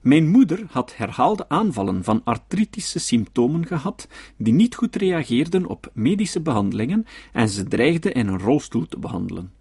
Mijn 0.00 0.28
moeder 0.28 0.66
had 0.70 0.96
herhaalde 0.96 1.48
aanvallen 1.48 2.04
van 2.04 2.24
artritische 2.24 2.98
symptomen 2.98 3.66
gehad, 3.66 4.08
die 4.36 4.52
niet 4.52 4.74
goed 4.74 4.96
reageerden 4.96 5.66
op 5.66 5.90
medische 5.94 6.40
behandelingen 6.40 7.06
en 7.32 7.48
ze 7.48 7.64
dreigde 7.64 8.12
in 8.12 8.26
een 8.26 8.38
rolstoel 8.38 8.86
te 8.86 8.98
behandelen. 8.98 9.52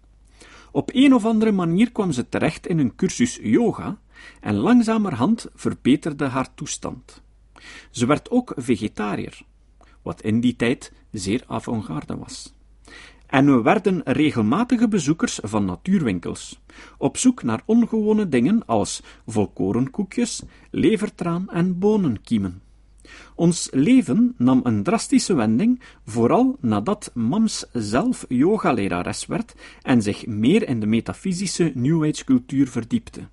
Op 0.72 0.90
een 0.92 1.14
of 1.14 1.24
andere 1.24 1.52
manier 1.52 1.92
kwam 1.92 2.12
ze 2.12 2.28
terecht 2.28 2.66
in 2.66 2.78
een 2.78 2.94
cursus 2.94 3.38
yoga 3.42 3.98
en 4.40 4.54
langzamerhand 4.54 5.46
verbeterde 5.54 6.24
haar 6.24 6.54
toestand. 6.54 7.22
Ze 7.90 8.06
werd 8.06 8.30
ook 8.30 8.52
vegetariër, 8.56 9.42
wat 10.02 10.22
in 10.22 10.40
die 10.40 10.56
tijd 10.56 10.92
zeer 11.10 11.44
avant-garde 11.46 12.16
was. 12.16 12.54
En 13.30 13.46
we 13.46 13.62
werden 13.62 14.00
regelmatige 14.04 14.88
bezoekers 14.88 15.38
van 15.42 15.64
natuurwinkels, 15.64 16.60
op 16.98 17.16
zoek 17.16 17.42
naar 17.42 17.62
ongewone 17.64 18.28
dingen 18.28 18.66
als 18.66 19.02
volkorenkoekjes, 19.26 20.42
levertraan 20.70 21.48
en 21.48 21.78
bonenkiemen. 21.78 22.62
Ons 23.34 23.68
leven 23.72 24.34
nam 24.36 24.60
een 24.64 24.82
drastische 24.82 25.34
wending, 25.34 25.80
vooral 26.06 26.56
nadat 26.60 27.10
Mams 27.14 27.66
zelf 27.72 28.24
yogalerares 28.28 29.26
werd 29.26 29.54
en 29.82 30.02
zich 30.02 30.26
meer 30.26 30.68
in 30.68 30.80
de 30.80 30.86
metafysische 30.86 31.72
New 31.74 32.04
Age 32.04 32.24
cultuur 32.24 32.68
verdiepte. 32.68 33.28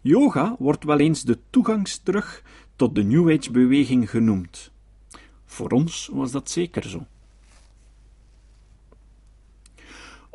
Yoga 0.00 0.56
wordt 0.58 0.84
wel 0.84 0.98
eens 0.98 1.22
de 1.22 1.38
toegangstrug 1.50 2.42
tot 2.76 2.94
de 2.94 3.02
New 3.02 3.30
Age 3.30 3.50
beweging 3.50 4.10
genoemd. 4.10 4.70
Voor 5.44 5.70
ons 5.70 6.10
was 6.12 6.30
dat 6.30 6.50
zeker 6.50 6.88
zo. 6.88 7.06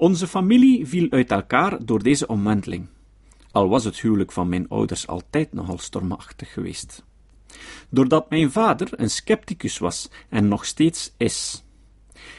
Onze 0.01 0.27
familie 0.27 0.87
viel 0.87 1.07
uit 1.09 1.31
elkaar 1.31 1.85
door 1.85 2.03
deze 2.03 2.27
omwenteling, 2.27 2.87
al 3.51 3.69
was 3.69 3.83
het 3.83 4.01
huwelijk 4.01 4.31
van 4.31 4.49
mijn 4.49 4.69
ouders 4.69 5.07
altijd 5.07 5.53
nogal 5.53 5.77
stormachtig 5.77 6.53
geweest. 6.53 7.03
Doordat 7.89 8.29
mijn 8.29 8.51
vader 8.51 8.87
een 8.91 9.09
scepticus 9.09 9.77
was 9.77 10.09
en 10.29 10.47
nog 10.47 10.65
steeds 10.65 11.13
is. 11.17 11.63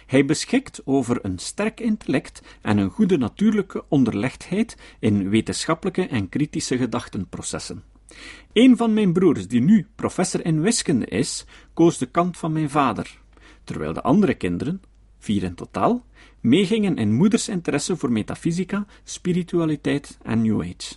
Hij 0.07 0.25
beschikt 0.25 0.81
over 0.85 1.25
een 1.25 1.39
sterk 1.39 1.81
intellect 1.81 2.43
en 2.63 2.79
een 2.79 2.91
goede 2.91 3.17
natuurlijke 3.17 3.85
onderlegdheid 3.89 4.77
in 4.99 5.29
wetenschappelijke 5.29 6.07
en 6.07 6.29
kritische 6.29 6.77
gedachtenprocessen. 6.77 7.83
Een 8.53 8.77
van 8.77 8.95
mijn 8.95 9.13
broers, 9.13 9.49
die 9.49 9.61
nu 9.61 9.87
professor 9.95 10.45
in 10.45 10.61
wiskunde 10.61 11.07
is, 11.07 11.45
koos 11.75 11.99
de 11.99 12.07
kant 12.07 12.37
van 12.37 12.53
mijn 12.53 12.71
vader, 12.71 13.19
terwijl 13.65 13.93
de 13.93 14.03
andere 14.03 14.35
kinderen, 14.35 14.83
vier 15.19 15.43
in 15.43 15.55
totaal, 15.55 16.05
meegingen 16.43 16.97
in 16.97 17.15
moeders 17.15 17.49
interesse 17.49 17.97
voor 17.97 18.13
metafysica, 18.13 18.87
spiritualiteit 19.05 20.19
en 20.23 20.43
New 20.43 20.61
Age. 20.61 20.95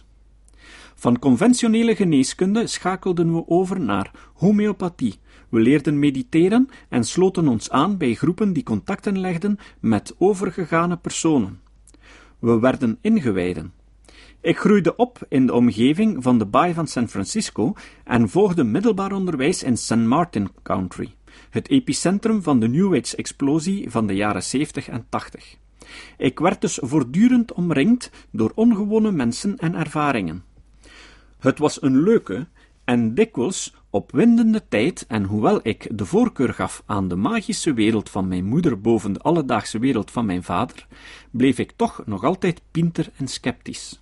Van 0.95 1.19
conventionele 1.19 1.95
geneeskunde 1.95 2.67
schakelden 2.67 3.33
we 3.33 3.47
over 3.47 3.79
naar 3.79 4.11
homeopathie. 4.33 5.19
We 5.49 5.59
leerden 5.59 5.99
mediteren 5.99 6.69
en 6.89 7.03
sloten 7.03 7.47
ons 7.47 7.69
aan 7.69 7.97
bij 7.97 8.13
groepen 8.13 8.53
die 8.53 8.63
contacten 8.63 9.19
legden 9.19 9.57
met 9.79 10.15
overgegane 10.17 10.97
personen. 10.97 11.59
We 12.39 12.59
werden 12.59 12.97
ingewijden. 13.01 13.73
Ik 14.41 14.57
groeide 14.57 14.95
op 14.95 15.25
in 15.29 15.45
de 15.45 15.53
omgeving 15.53 16.23
van 16.23 16.37
de 16.37 16.45
baai 16.45 16.73
van 16.73 16.87
San 16.87 17.07
Francisco 17.07 17.73
en 18.03 18.29
volgde 18.29 18.63
middelbaar 18.63 19.11
onderwijs 19.11 19.63
in 19.63 19.77
St. 19.77 19.95
Martin 19.95 20.49
Country 20.63 21.15
het 21.55 21.69
epicentrum 21.69 22.43
van 22.43 22.59
de 22.59 22.67
New 22.67 22.95
Age-explosie 22.95 23.89
van 23.89 24.07
de 24.07 24.15
jaren 24.15 24.43
70 24.43 24.87
en 24.87 25.05
80. 25.09 25.57
Ik 26.17 26.39
werd 26.39 26.61
dus 26.61 26.79
voortdurend 26.81 27.53
omringd 27.53 28.11
door 28.31 28.51
ongewone 28.55 29.11
mensen 29.11 29.57
en 29.57 29.75
ervaringen. 29.75 30.43
Het 31.39 31.57
was 31.57 31.81
een 31.81 32.03
leuke 32.03 32.47
en 32.83 33.13
dikwijls 33.13 33.75
opwindende 33.89 34.67
tijd, 34.69 35.05
en 35.07 35.23
hoewel 35.23 35.59
ik 35.63 35.87
de 35.97 36.05
voorkeur 36.05 36.53
gaf 36.53 36.83
aan 36.85 37.07
de 37.07 37.15
magische 37.15 37.73
wereld 37.73 38.09
van 38.09 38.27
mijn 38.27 38.45
moeder 38.45 38.81
boven 38.81 39.13
de 39.13 39.19
alledaagse 39.19 39.79
wereld 39.79 40.11
van 40.11 40.25
mijn 40.25 40.43
vader, 40.43 40.87
bleef 41.31 41.59
ik 41.59 41.71
toch 41.75 42.01
nog 42.05 42.23
altijd 42.23 42.61
pinter 42.71 43.09
en 43.17 43.27
sceptisch. 43.27 44.01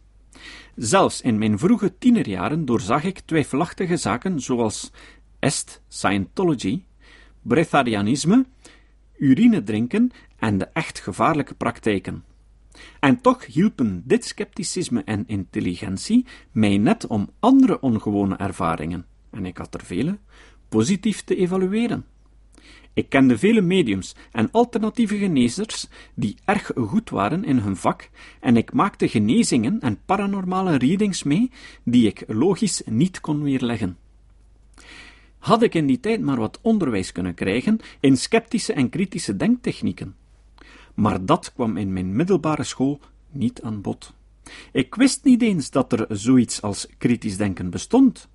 Zelfs 0.75 1.21
in 1.21 1.37
mijn 1.37 1.59
vroege 1.59 1.97
tienerjaren 1.97 2.65
doorzag 2.65 3.03
ik 3.03 3.19
twijfelachtige 3.19 3.97
zaken 3.97 4.39
zoals 4.39 4.91
est 5.39 5.81
Scientology, 5.87 6.83
breatharianisme, 7.43 8.45
urine 9.17 9.63
drinken 9.63 10.11
en 10.39 10.57
de 10.57 10.65
echt 10.65 10.99
gevaarlijke 10.99 11.53
praktijken. 11.53 12.23
En 12.99 13.21
toch 13.21 13.45
hielpen 13.45 14.03
dit 14.05 14.25
scepticisme 14.25 15.01
en 15.03 15.23
intelligentie 15.27 16.25
mij 16.51 16.77
net 16.77 17.07
om 17.07 17.29
andere 17.39 17.79
ongewone 17.79 18.35
ervaringen, 18.35 19.05
en 19.31 19.45
ik 19.45 19.57
had 19.57 19.73
er 19.73 19.83
vele, 19.83 20.17
positief 20.69 21.21
te 21.21 21.35
evalueren. 21.35 22.05
Ik 22.93 23.09
kende 23.09 23.37
vele 23.37 23.61
mediums 23.61 24.15
en 24.31 24.51
alternatieve 24.51 25.17
genezers 25.17 25.87
die 26.15 26.37
erg 26.45 26.71
goed 26.75 27.09
waren 27.09 27.43
in 27.43 27.57
hun 27.57 27.75
vak, 27.75 28.09
en 28.39 28.57
ik 28.57 28.73
maakte 28.73 29.07
genezingen 29.07 29.79
en 29.79 29.99
paranormale 30.05 30.77
readings 30.77 31.23
mee 31.23 31.51
die 31.83 32.07
ik 32.07 32.23
logisch 32.27 32.81
niet 32.85 33.21
kon 33.21 33.43
weerleggen 33.43 33.97
had 35.43 35.61
ik 35.61 35.75
in 35.75 35.87
die 35.87 35.99
tijd 35.99 36.21
maar 36.21 36.37
wat 36.37 36.59
onderwijs 36.61 37.11
kunnen 37.11 37.33
krijgen 37.33 37.79
in 37.99 38.17
sceptische 38.17 38.73
en 38.73 38.89
kritische 38.89 39.35
denktechnieken. 39.35 40.15
Maar 40.93 41.25
dat 41.25 41.53
kwam 41.53 41.77
in 41.77 41.93
mijn 41.93 42.15
middelbare 42.15 42.63
school 42.63 42.99
niet 43.31 43.61
aan 43.61 43.81
bod. 43.81 44.13
Ik 44.71 44.95
wist 44.95 45.23
niet 45.23 45.41
eens 45.41 45.69
dat 45.69 45.91
er 45.91 46.05
zoiets 46.09 46.61
als 46.61 46.87
kritisch 46.97 47.37
denken 47.37 47.69
bestond. 47.69 48.29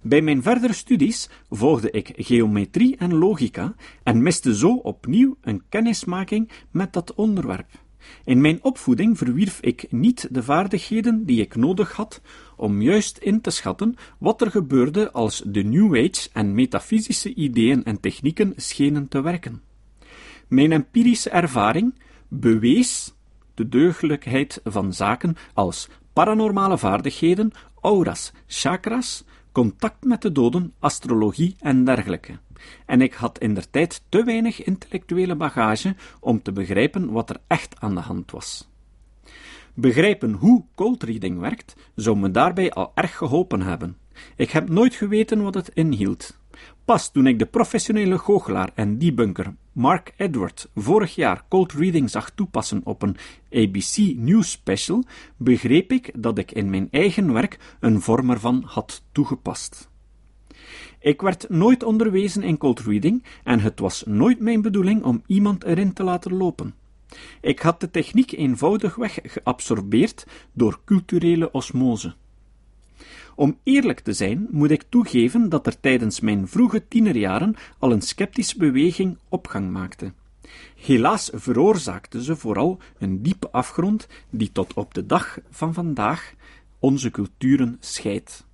Bij 0.00 0.22
mijn 0.22 0.42
verdere 0.42 0.72
studies 0.72 1.28
volgde 1.50 1.90
ik 1.90 2.12
geometrie 2.16 2.96
en 2.96 3.14
logica 3.14 3.74
en 4.02 4.22
miste 4.22 4.56
zo 4.56 4.74
opnieuw 4.74 5.36
een 5.40 5.62
kennismaking 5.68 6.50
met 6.70 6.92
dat 6.92 7.14
onderwerp. 7.14 7.68
In 8.24 8.40
mijn 8.40 8.58
opvoeding 8.62 9.18
verwierf 9.18 9.60
ik 9.60 9.86
niet 9.90 10.28
de 10.30 10.42
vaardigheden 10.42 11.24
die 11.24 11.40
ik 11.40 11.54
nodig 11.54 11.92
had 11.92 12.20
om 12.60 12.82
juist 12.82 13.18
in 13.18 13.40
te 13.40 13.50
schatten 13.50 13.96
wat 14.18 14.40
er 14.40 14.50
gebeurde 14.50 15.10
als 15.12 15.42
de 15.46 15.62
New 15.62 15.96
Age 15.96 16.28
en 16.32 16.54
metafysische 16.54 17.34
ideeën 17.34 17.84
en 17.84 18.00
technieken 18.00 18.52
schenen 18.56 19.08
te 19.08 19.20
werken. 19.20 19.62
Mijn 20.48 20.72
empirische 20.72 21.30
ervaring 21.30 21.94
bewees 22.28 23.14
de 23.54 23.68
deugdelijkheid 23.68 24.60
van 24.64 24.92
zaken 24.92 25.36
als 25.54 25.88
paranormale 26.12 26.78
vaardigheden, 26.78 27.52
auras, 27.80 28.32
chakras, 28.46 29.24
contact 29.52 30.04
met 30.04 30.22
de 30.22 30.32
doden, 30.32 30.72
astrologie 30.78 31.56
en 31.58 31.84
dergelijke 31.84 32.38
en 32.86 33.00
ik 33.00 33.14
had 33.14 33.38
indertijd 33.38 34.02
te 34.08 34.24
weinig 34.24 34.64
intellectuele 34.64 35.34
bagage 35.34 35.94
om 36.20 36.42
te 36.42 36.52
begrijpen 36.52 37.10
wat 37.10 37.30
er 37.30 37.40
echt 37.46 37.80
aan 37.80 37.94
de 37.94 38.00
hand 38.00 38.30
was. 38.30 38.69
Begrijpen 39.80 40.32
hoe 40.32 40.64
cold 40.74 41.02
reading 41.02 41.38
werkt, 41.38 41.76
zou 41.94 42.16
me 42.16 42.30
daarbij 42.30 42.70
al 42.70 42.92
erg 42.94 43.16
geholpen 43.16 43.62
hebben. 43.62 43.96
Ik 44.36 44.50
heb 44.50 44.68
nooit 44.68 44.94
geweten 44.94 45.42
wat 45.42 45.54
het 45.54 45.70
inhield. 45.74 46.38
Pas 46.84 47.12
toen 47.12 47.26
ik 47.26 47.38
de 47.38 47.46
professionele 47.46 48.18
goochelaar 48.18 48.70
en 48.74 48.98
debunker 48.98 49.54
Mark 49.72 50.14
Edward 50.16 50.70
vorig 50.74 51.14
jaar 51.14 51.44
cold 51.48 51.72
reading 51.72 52.10
zag 52.10 52.30
toepassen 52.30 52.80
op 52.84 53.02
een 53.02 53.16
ABC 53.52 53.96
News 54.16 54.50
special, 54.50 55.04
begreep 55.36 55.92
ik 55.92 56.12
dat 56.22 56.38
ik 56.38 56.52
in 56.52 56.70
mijn 56.70 56.88
eigen 56.90 57.32
werk 57.32 57.76
een 57.80 58.00
vorm 58.00 58.30
ervan 58.30 58.62
had 58.66 59.04
toegepast. 59.12 59.90
Ik 60.98 61.20
werd 61.20 61.48
nooit 61.48 61.82
onderwezen 61.82 62.42
in 62.42 62.58
cold 62.58 62.80
reading 62.80 63.24
en 63.44 63.60
het 63.60 63.78
was 63.78 64.04
nooit 64.06 64.40
mijn 64.40 64.62
bedoeling 64.62 65.02
om 65.02 65.22
iemand 65.26 65.64
erin 65.64 65.92
te 65.92 66.02
laten 66.02 66.34
lopen. 66.36 66.74
Ik 67.40 67.58
had 67.58 67.80
de 67.80 67.90
techniek 67.90 68.32
eenvoudigweg 68.32 69.18
geabsorbeerd 69.22 70.26
door 70.52 70.80
culturele 70.84 71.52
osmose. 71.52 72.14
Om 73.34 73.58
eerlijk 73.62 74.00
te 74.00 74.12
zijn, 74.12 74.46
moet 74.50 74.70
ik 74.70 74.84
toegeven 74.88 75.48
dat 75.48 75.66
er 75.66 75.80
tijdens 75.80 76.20
mijn 76.20 76.48
vroege 76.48 76.88
tienerjaren 76.88 77.56
al 77.78 77.92
een 77.92 78.02
sceptische 78.02 78.58
beweging 78.58 79.18
opgang 79.28 79.70
maakte. 79.70 80.12
Helaas 80.76 81.30
veroorzaakte 81.34 82.24
ze 82.24 82.36
vooral 82.36 82.78
een 82.98 83.22
diepe 83.22 83.50
afgrond 83.50 84.08
die 84.30 84.52
tot 84.52 84.74
op 84.74 84.94
de 84.94 85.06
dag 85.06 85.38
van 85.50 85.74
vandaag 85.74 86.34
onze 86.78 87.10
culturen 87.10 87.76
scheidt. 87.80 88.44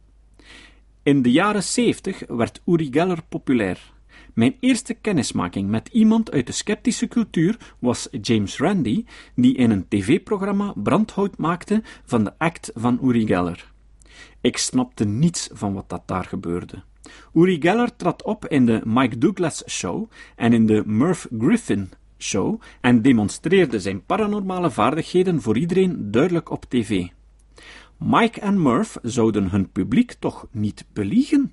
In 1.03 1.23
de 1.23 1.31
jaren 1.31 1.63
zeventig 1.63 2.23
werd 2.29 2.61
Uri 2.67 2.89
Geller 2.91 3.23
populair. 3.29 3.95
Mijn 4.37 4.57
eerste 4.61 4.95
kennismaking 4.95 5.69
met 5.69 5.88
iemand 5.93 6.31
uit 6.31 6.47
de 6.47 6.52
sceptische 6.52 7.09
cultuur 7.09 7.75
was 7.78 8.09
James 8.21 8.59
Randi, 8.59 9.05
die 9.35 9.55
in 9.55 9.71
een 9.71 9.88
tv-programma 9.88 10.73
brandhout 10.76 11.38
maakte 11.38 11.83
van 12.05 12.25
de 12.25 12.38
act 12.38 12.71
van 12.75 12.99
Uri 13.02 13.26
Geller. 13.26 13.73
Ik 14.40 14.57
snapte 14.57 15.05
niets 15.05 15.49
van 15.52 15.75
wat 15.75 15.88
dat 15.88 16.02
daar 16.07 16.25
gebeurde. 16.25 16.83
Uri 17.35 17.61
Geller 17.61 17.97
trad 17.97 18.23
op 18.23 18.47
in 18.47 18.66
de 18.66 18.81
Mike 18.85 19.19
Douglas 19.19 19.62
Show 19.69 20.11
en 20.35 20.52
in 20.52 20.66
de 20.66 20.83
Murph 20.87 21.26
Griffin 21.38 21.90
Show 22.19 22.61
en 22.81 23.02
demonstreerde 23.02 23.81
zijn 23.81 24.05
paranormale 24.05 24.71
vaardigheden 24.71 25.43
voor 25.43 25.59
iedereen 25.59 26.11
duidelijk 26.11 26.50
op 26.50 26.64
tv. 26.69 27.07
Mike 27.99 28.40
en 28.40 28.62
Murph 28.62 28.97
zouden 29.02 29.50
hun 29.50 29.71
publiek 29.71 30.12
toch 30.12 30.47
niet 30.50 30.85
beliegen? 30.93 31.52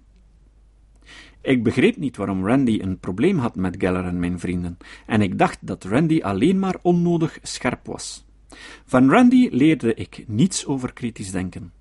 Ik 1.44 1.64
begreep 1.64 1.98
niet 1.98 2.18
waarom 2.18 2.48
Randy 2.48 2.80
een 2.82 3.00
probleem 3.00 3.38
had 3.38 3.56
met 3.56 3.76
Geller 3.80 4.06
en 4.06 4.20
mijn 4.20 4.40
vrienden, 4.40 4.78
en 5.06 5.22
ik 5.22 5.38
dacht 5.38 5.58
dat 5.62 5.84
Randy 5.84 6.22
alleen 6.22 6.60
maar 6.60 6.76
onnodig 6.82 7.40
scherp 7.42 7.86
was. 7.86 8.26
Van 8.86 9.10
Randy 9.10 9.50
leerde 9.52 9.94
ik 9.94 10.24
niets 10.28 10.66
over 10.66 10.94
kritisch 10.94 11.32
denken. 11.32 11.74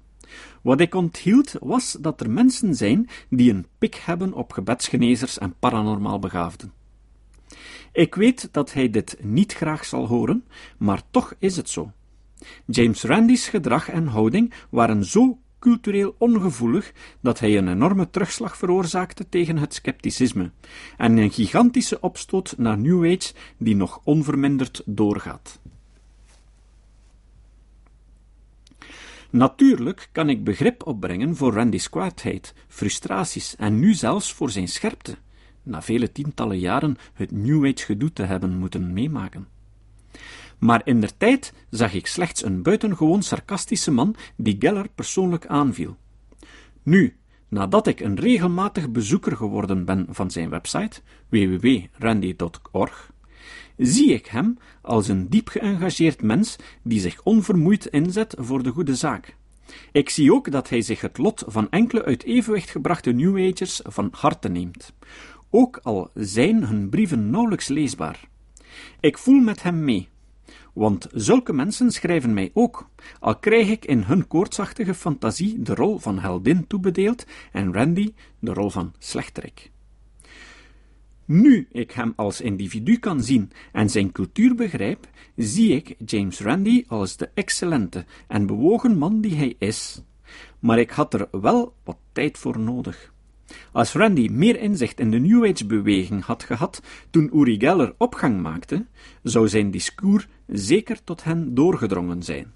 Wat 0.62 0.80
ik 0.80 0.94
onthield 0.94 1.54
was 1.60 1.96
dat 2.00 2.20
er 2.20 2.30
mensen 2.30 2.74
zijn 2.74 3.08
die 3.30 3.52
een 3.52 3.66
pik 3.78 3.94
hebben 3.94 4.32
op 4.32 4.52
gebedsgenezers 4.52 5.38
en 5.38 5.54
paranormaal 5.58 6.18
begaafden. 6.18 6.72
Ik 7.92 8.14
weet 8.14 8.48
dat 8.52 8.72
hij 8.72 8.90
dit 8.90 9.16
niet 9.20 9.52
graag 9.52 9.84
zal 9.84 10.06
horen, 10.06 10.44
maar 10.78 11.02
toch 11.10 11.34
is 11.38 11.56
het 11.56 11.68
zo. 11.68 11.92
James 12.66 13.02
Randy's 13.02 13.48
gedrag 13.48 13.88
en 13.88 14.06
houding 14.06 14.52
waren 14.70 15.04
zo 15.04 15.38
cultureel 15.62 16.14
ongevoelig 16.18 16.92
dat 17.20 17.40
hij 17.40 17.56
een 17.58 17.68
enorme 17.68 18.10
terugslag 18.10 18.56
veroorzaakte 18.56 19.28
tegen 19.28 19.58
het 19.58 19.74
scepticisme 19.74 20.50
en 20.96 21.16
een 21.16 21.30
gigantische 21.30 22.00
opstoot 22.00 22.54
naar 22.56 22.78
New 22.78 23.04
Age 23.04 23.32
die 23.56 23.76
nog 23.76 24.00
onverminderd 24.04 24.82
doorgaat. 24.86 25.60
Natuurlijk 29.30 30.08
kan 30.12 30.28
ik 30.28 30.44
begrip 30.44 30.86
opbrengen 30.86 31.36
voor 31.36 31.52
Randy's 31.52 31.88
kwaadheid, 31.88 32.54
frustraties 32.68 33.56
en 33.56 33.78
nu 33.78 33.94
zelfs 33.94 34.32
voor 34.32 34.50
zijn 34.50 34.68
scherpte, 34.68 35.16
na 35.62 35.82
vele 35.82 36.12
tientallen 36.12 36.58
jaren 36.58 36.96
het 37.12 37.30
New 37.30 37.66
Age 37.66 37.84
gedoe 37.84 38.12
te 38.12 38.22
hebben 38.22 38.56
moeten 38.58 38.92
meemaken. 38.92 39.51
Maar 40.62 40.80
in 40.84 41.00
der 41.00 41.16
tijd 41.16 41.52
zag 41.70 41.94
ik 41.94 42.06
slechts 42.06 42.44
een 42.44 42.62
buitengewoon 42.62 43.22
sarcastische 43.22 43.90
man 43.90 44.14
die 44.36 44.56
Geller 44.58 44.88
persoonlijk 44.94 45.46
aanviel. 45.46 45.96
Nu, 46.82 47.16
nadat 47.48 47.86
ik 47.86 48.00
een 48.00 48.18
regelmatig 48.18 48.90
bezoeker 48.90 49.36
geworden 49.36 49.84
ben 49.84 50.06
van 50.10 50.30
zijn 50.30 50.48
website, 50.48 51.00
www.randy.org, 51.28 53.12
zie 53.76 54.12
ik 54.12 54.26
hem 54.26 54.58
als 54.82 55.08
een 55.08 55.28
diep 55.28 55.48
geëngageerd 55.48 56.22
mens 56.22 56.56
die 56.82 57.00
zich 57.00 57.22
onvermoeid 57.22 57.86
inzet 57.86 58.34
voor 58.38 58.62
de 58.62 58.70
goede 58.70 58.94
zaak. 58.94 59.36
Ik 59.92 60.10
zie 60.10 60.32
ook 60.32 60.50
dat 60.50 60.68
hij 60.68 60.82
zich 60.82 61.00
het 61.00 61.18
lot 61.18 61.44
van 61.46 61.70
enkele 61.70 62.04
uit 62.04 62.24
evenwicht 62.24 62.70
gebrachte 62.70 63.10
New 63.10 63.50
Agers 63.50 63.80
van 63.84 64.08
harte 64.12 64.48
neemt, 64.48 64.92
ook 65.50 65.80
al 65.82 66.10
zijn 66.14 66.64
hun 66.64 66.88
brieven 66.88 67.30
nauwelijks 67.30 67.68
leesbaar. 67.68 68.28
Ik 69.00 69.18
voel 69.18 69.40
met 69.40 69.62
hem 69.62 69.84
mee, 69.84 70.08
want 70.72 71.08
zulke 71.12 71.52
mensen 71.52 71.90
schrijven 71.90 72.34
mij 72.34 72.50
ook, 72.54 72.88
al 73.20 73.38
krijg 73.38 73.68
ik 73.68 73.84
in 73.84 74.02
hun 74.02 74.26
koortsachtige 74.26 74.94
fantasie 74.94 75.62
de 75.62 75.74
rol 75.74 75.98
van 75.98 76.18
heldin 76.18 76.66
toebedeeld 76.66 77.26
en 77.52 77.72
Randy 77.72 78.14
de 78.38 78.52
rol 78.52 78.70
van 78.70 78.92
slechterik. 78.98 79.70
Nu 81.24 81.68
ik 81.70 81.90
hem 81.90 82.12
als 82.16 82.40
individu 82.40 82.96
kan 82.96 83.22
zien 83.22 83.50
en 83.72 83.90
zijn 83.90 84.12
cultuur 84.12 84.54
begrijp, 84.54 85.08
zie 85.36 85.74
ik 85.74 85.94
James 86.04 86.40
Randy 86.40 86.84
als 86.86 87.16
de 87.16 87.30
excellente 87.34 88.04
en 88.28 88.46
bewogen 88.46 88.98
man 88.98 89.20
die 89.20 89.34
hij 89.34 89.54
is. 89.58 90.02
Maar 90.58 90.78
ik 90.78 90.90
had 90.90 91.14
er 91.14 91.28
wel 91.30 91.74
wat 91.84 91.98
tijd 92.12 92.38
voor 92.38 92.58
nodig. 92.58 93.12
Als 93.72 93.92
Randy 93.92 94.28
meer 94.30 94.60
inzicht 94.60 95.00
in 95.00 95.10
de 95.10 95.18
New 95.18 95.44
Age-beweging 95.44 96.24
had 96.24 96.42
gehad 96.42 96.82
toen 97.10 97.30
Uri 97.34 97.58
Geller 97.58 97.94
opgang 97.98 98.40
maakte, 98.40 98.86
zou 99.22 99.48
zijn 99.48 99.70
discours 99.70 100.26
zeker 100.52 101.04
tot 101.04 101.24
hen 101.24 101.54
doorgedrongen 101.54 102.22
zijn. 102.22 102.52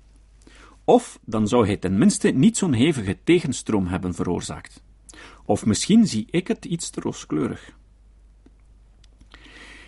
Of 0.84 1.18
dan 1.24 1.48
zou 1.48 1.66
hij 1.66 1.76
tenminste 1.76 2.28
niet 2.28 2.56
zo'n 2.56 2.72
hevige 2.72 3.18
tegenstroom 3.24 3.86
hebben 3.86 4.14
veroorzaakt. 4.14 4.82
Of 5.44 5.66
misschien 5.66 6.06
zie 6.06 6.26
ik 6.30 6.48
het 6.48 6.64
iets 6.64 6.90
te 6.90 7.00
rooskleurig. 7.00 7.76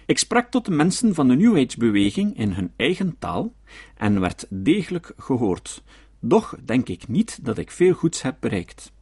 Ik 0.07 0.19
sprak 0.19 0.51
tot 0.51 0.65
de 0.65 0.71
mensen 0.71 1.15
van 1.15 1.29
de 1.29 1.35
New 1.35 1.57
Age-beweging 1.57 2.39
in 2.39 2.53
hun 2.53 2.73
eigen 2.77 3.17
taal 3.19 3.53
en 3.95 4.21
werd 4.21 4.47
degelijk 4.49 5.13
gehoord, 5.17 5.83
doch 6.21 6.57
denk 6.65 6.89
ik 6.89 7.09
niet 7.09 7.45
dat 7.45 7.59
ik 7.59 7.71
veel 7.71 7.93
goeds 7.93 8.23
heb 8.23 8.37
bereikt. 8.41 8.93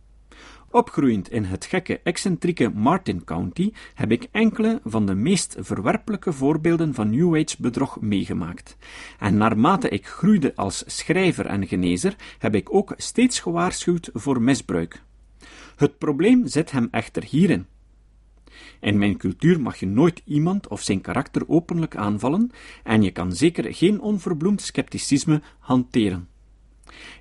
Opgroeiend 0.76 1.30
in 1.30 1.44
het 1.44 1.64
gekke, 1.64 2.00
excentrieke 2.02 2.70
Martin 2.74 3.24
County 3.24 3.72
heb 3.94 4.10
ik 4.10 4.28
enkele 4.30 4.80
van 4.84 5.06
de 5.06 5.14
meest 5.14 5.56
verwerpelijke 5.58 6.32
voorbeelden 6.32 6.94
van 6.94 7.10
New 7.10 7.36
Age 7.36 7.56
bedrog 7.58 8.00
meegemaakt. 8.00 8.76
En 9.18 9.36
naarmate 9.36 9.88
ik 9.88 10.06
groeide 10.06 10.52
als 10.54 10.82
schrijver 10.86 11.46
en 11.46 11.66
genezer, 11.66 12.16
heb 12.38 12.54
ik 12.54 12.74
ook 12.74 12.94
steeds 12.96 13.40
gewaarschuwd 13.40 14.10
voor 14.12 14.42
misbruik. 14.42 15.02
Het 15.76 15.98
probleem 15.98 16.46
zit 16.46 16.70
hem 16.70 16.88
echter 16.90 17.24
hierin. 17.24 17.66
In 18.80 18.98
mijn 18.98 19.16
cultuur 19.16 19.60
mag 19.60 19.76
je 19.76 19.86
nooit 19.86 20.22
iemand 20.24 20.68
of 20.68 20.82
zijn 20.82 21.00
karakter 21.00 21.48
openlijk 21.48 21.96
aanvallen, 21.96 22.50
en 22.82 23.02
je 23.02 23.10
kan 23.10 23.32
zeker 23.32 23.74
geen 23.74 24.00
onverbloemd 24.00 24.60
scepticisme 24.60 25.42
hanteren. 25.58 26.28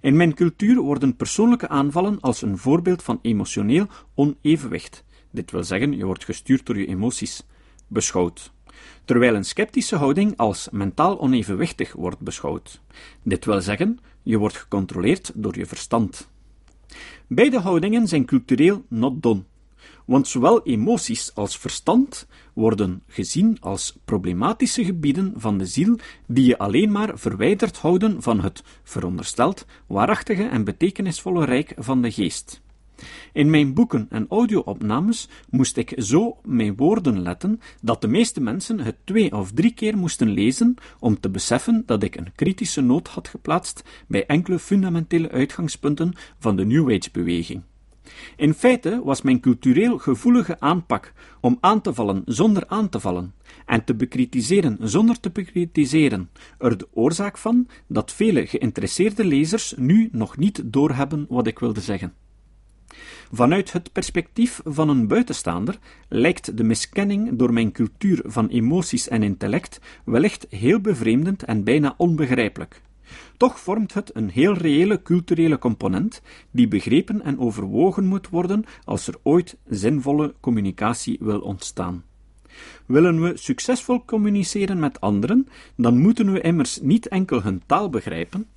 In 0.02 0.16
mijn 0.16 0.34
cultuur 0.34 0.82
worden 0.82 1.16
persoonlijke 1.16 1.68
aanvallen 1.68 2.20
als 2.22 2.42
een 2.42 2.58
voorbeeld 2.58 3.04
van 3.04 3.20
emotioneel 3.22 3.88
onevenwicht, 4.14 5.04
dit 5.32 5.52
wil 5.52 5.64
zeggen, 5.64 5.98
je 5.98 6.06
wordt 6.06 6.26
gestuurd 6.26 6.66
door 6.66 6.78
je 6.78 6.86
emoties, 6.86 7.44
beschouwd. 7.88 8.54
Terwijl 9.06 9.36
een 9.36 9.46
sceptische 9.46 9.96
houding 9.96 10.38
als 10.38 10.68
mentaal 10.72 11.20
onevenwichtig 11.20 11.94
wordt 11.94 12.20
beschouwd. 12.20 12.82
Dit 13.24 13.46
wil 13.46 13.62
zeggen, 13.62 14.00
je 14.24 14.38
wordt 14.38 14.58
gecontroleerd 14.58 15.32
door 15.36 15.58
je 15.58 15.66
verstand. 15.66 16.30
Beide 17.28 17.60
houdingen 17.60 18.08
zijn 18.08 18.26
cultureel 18.26 18.86
not 18.90 19.22
done 19.22 19.44
want 20.06 20.28
zowel 20.28 20.64
emoties 20.64 21.36
als 21.36 21.58
verstand 21.58 22.28
worden 22.54 23.04
gezien 23.08 23.58
als 23.60 23.98
problematische 24.06 24.86
gebieden 24.86 25.34
van 25.36 25.58
de 25.58 25.66
ziel 25.66 25.98
die 26.28 26.46
je 26.46 26.58
alleen 26.58 26.92
maar 26.92 27.20
verwijderd 27.20 27.78
houden 27.78 28.22
van 28.22 28.40
het 28.40 28.64
verondersteld 28.84 29.66
waarachtige 29.88 30.44
en 30.44 30.64
betekenisvolle 30.64 31.46
rijk 31.46 31.74
van 31.78 32.02
de 32.02 32.12
geest. 32.12 32.64
In 33.34 33.50
mijn 33.50 33.74
boeken 33.74 34.08
en 34.10 34.26
audio-opnames 34.30 35.30
moest 35.50 35.78
ik 35.78 35.94
zo 35.98 36.38
mijn 36.44 36.76
woorden 36.76 37.22
letten 37.22 37.62
dat 37.82 38.02
de 38.02 38.08
meeste 38.08 38.42
mensen 38.42 38.80
het 38.80 38.96
twee 39.04 39.36
of 39.36 39.52
drie 39.52 39.74
keer 39.74 39.98
moesten 39.98 40.30
lezen 40.30 40.76
om 41.00 41.20
te 41.20 41.30
beseffen 41.30 41.84
dat 41.86 42.04
ik 42.04 42.16
een 42.16 42.32
kritische 42.36 42.82
noot 42.82 43.08
had 43.08 43.28
geplaatst 43.28 43.84
bij 44.08 44.26
enkele 44.26 44.60
fundamentele 44.60 45.32
uitgangspunten 45.32 46.14
van 46.40 46.56
de 46.56 46.66
New 46.66 46.92
Age-beweging. 46.94 47.62
In 48.36 48.54
feite 48.54 49.02
was 49.04 49.22
mijn 49.22 49.40
cultureel 49.40 49.98
gevoelige 49.98 50.60
aanpak 50.60 51.14
om 51.40 51.58
aan 51.60 51.82
te 51.82 51.94
vallen 51.94 52.22
zonder 52.26 52.64
aan 52.68 52.90
te 52.90 53.00
vallen 53.00 53.34
en 53.66 53.84
te 53.84 53.96
bekritiseren 53.96 54.78
zonder 54.82 55.20
te 55.20 55.30
bekritiseren 55.30 56.30
er 56.58 56.78
de 56.78 56.88
oorzaak 56.94 57.38
van 57.38 57.68
dat 57.88 58.12
vele 58.12 58.48
geïnteresseerde 58.48 59.26
lezers 59.26 59.74
nu 59.78 60.10
nog 60.12 60.38
niet 60.38 60.62
doorhebben 60.66 61.26
wat 61.30 61.48
ik 61.48 61.60
wilde 61.60 61.82
zeggen. 61.82 62.14
Vanuit 63.32 63.72
het 63.72 63.92
perspectief 63.92 64.62
van 64.64 64.90
een 64.90 65.08
buitenstaander 65.08 65.78
lijkt 66.10 66.58
de 66.58 66.64
miskenning 66.64 67.38
door 67.38 67.54
mijn 67.54 67.72
cultuur 67.72 68.22
van 68.26 68.48
emoties 68.48 69.08
en 69.08 69.24
intellect 69.24 69.80
wellicht 70.06 70.48
heel 70.50 70.80
bevreemdend 70.80 71.44
en 71.44 71.64
bijna 71.64 71.94
onbegrijpelijk. 71.98 72.82
Toch 73.38 73.60
vormt 73.60 73.94
het 73.94 74.16
een 74.16 74.30
heel 74.30 74.54
reële 74.54 75.02
culturele 75.02 75.58
component 75.58 76.22
die 76.52 76.68
begrepen 76.68 77.22
en 77.22 77.40
overwogen 77.40 78.06
moet 78.06 78.30
worden 78.30 78.66
als 78.84 79.08
er 79.08 79.16
ooit 79.24 79.58
zinvolle 79.70 80.34
communicatie 80.40 81.18
wil 81.20 81.40
ontstaan. 81.40 82.04
Willen 82.86 83.22
we 83.22 83.38
succesvol 83.38 84.06
communiceren 84.06 84.80
met 84.80 85.02
anderen, 85.02 85.48
dan 85.76 85.98
moeten 85.98 86.32
we 86.32 86.42
immers 86.42 86.80
niet 86.82 87.08
enkel 87.08 87.42
hun 87.42 87.62
taal 87.66 87.90
begrijpen, 87.90 88.48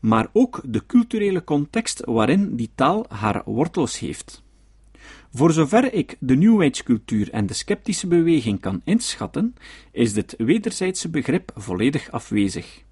maar 0.00 0.28
ook 0.32 0.60
de 0.64 0.86
culturele 0.86 1.44
context 1.44 2.04
waarin 2.04 2.56
die 2.56 2.70
taal 2.74 3.04
haar 3.08 3.42
wortels 3.44 3.98
heeft. 3.98 4.42
Voor 5.32 5.52
zover 5.52 5.92
ik 5.92 6.16
de 6.18 6.36
New 6.36 6.62
Age 6.62 6.82
cultuur 6.82 7.30
en 7.30 7.46
de 7.46 7.54
sceptische 7.54 8.06
beweging 8.06 8.60
kan 8.60 8.80
inschatten, 8.84 9.54
is 9.92 10.12
dit 10.12 10.34
wederzijdse 10.38 11.08
begrip 11.08 11.52
volledig 11.54 12.10
afwezig. 12.10 12.84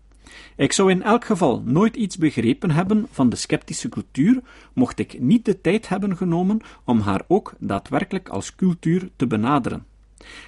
Ik 0.56 0.72
zou 0.72 0.90
in 0.90 1.02
elk 1.02 1.24
geval 1.24 1.62
nooit 1.64 1.96
iets 1.96 2.16
begrepen 2.16 2.70
hebben 2.70 3.06
van 3.10 3.28
de 3.28 3.36
sceptische 3.36 3.88
cultuur, 3.88 4.40
mocht 4.72 4.98
ik 4.98 5.20
niet 5.20 5.44
de 5.44 5.60
tijd 5.60 5.88
hebben 5.88 6.16
genomen 6.16 6.60
om 6.84 7.00
haar 7.00 7.22
ook 7.28 7.54
daadwerkelijk 7.58 8.28
als 8.28 8.54
cultuur 8.54 9.08
te 9.16 9.26
benaderen. 9.26 9.86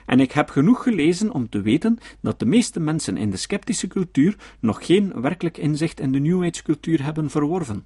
En 0.06 0.20
ik 0.20 0.32
heb 0.32 0.48
genoeg 0.48 0.82
gelezen 0.82 1.32
om 1.32 1.48
te 1.48 1.60
weten 1.60 1.98
dat 2.20 2.38
de 2.38 2.46
meeste 2.46 2.80
mensen 2.80 3.16
in 3.16 3.30
de 3.30 3.36
sceptische 3.36 3.86
cultuur 3.86 4.36
nog 4.60 4.86
geen 4.86 5.20
werkelijk 5.20 5.58
inzicht 5.58 6.00
in 6.00 6.12
de 6.12 6.18
New 6.18 6.44
Age 6.44 6.62
cultuur 6.62 7.04
hebben 7.04 7.30
verworven. 7.30 7.84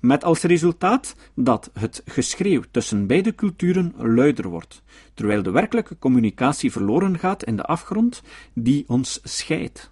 Met 0.00 0.24
als 0.24 0.42
resultaat 0.42 1.14
dat 1.34 1.70
het 1.72 2.02
geschreeuw 2.04 2.62
tussen 2.70 3.06
beide 3.06 3.34
culturen 3.34 3.94
luider 3.96 4.48
wordt, 4.48 4.82
terwijl 5.14 5.42
de 5.42 5.50
werkelijke 5.50 5.98
communicatie 5.98 6.72
verloren 6.72 7.18
gaat 7.18 7.44
in 7.44 7.56
de 7.56 7.64
afgrond 7.64 8.22
die 8.54 8.84
ons 8.86 9.20
scheidt. 9.22 9.90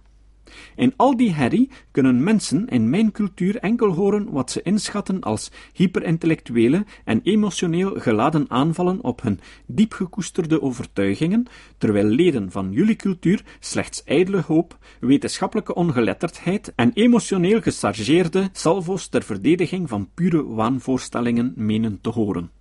In 0.75 0.93
al 0.95 1.17
die 1.17 1.31
herrie 1.31 1.69
kunnen 1.91 2.23
mensen 2.23 2.67
in 2.67 2.89
mijn 2.89 3.11
cultuur 3.11 3.57
enkel 3.57 3.93
horen 3.93 4.31
wat 4.31 4.51
ze 4.51 4.61
inschatten 4.61 5.21
als 5.21 5.51
hyperintellectuele 5.73 6.85
en 7.05 7.21
emotioneel 7.23 7.99
geladen 7.99 8.45
aanvallen 8.49 9.03
op 9.03 9.21
hun 9.21 9.39
diep 9.65 9.93
gekoesterde 9.93 10.61
overtuigingen, 10.61 11.47
terwijl 11.77 12.05
leden 12.05 12.51
van 12.51 12.71
jullie 12.71 12.95
cultuur 12.95 13.43
slechts 13.59 14.03
ijdele 14.03 14.43
hoop, 14.47 14.77
wetenschappelijke 14.99 15.73
ongeletterdheid 15.73 16.73
en 16.75 16.91
emotioneel 16.93 17.61
gechargeerde 17.61 18.49
salvo's 18.51 19.07
ter 19.07 19.23
verdediging 19.23 19.89
van 19.89 20.09
pure 20.13 20.43
waanvoorstellingen 20.43 21.53
menen 21.55 22.01
te 22.01 22.09
horen. 22.09 22.51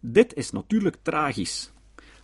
Dit 0.00 0.34
is 0.34 0.50
natuurlijk 0.50 0.96
tragisch. 1.02 1.72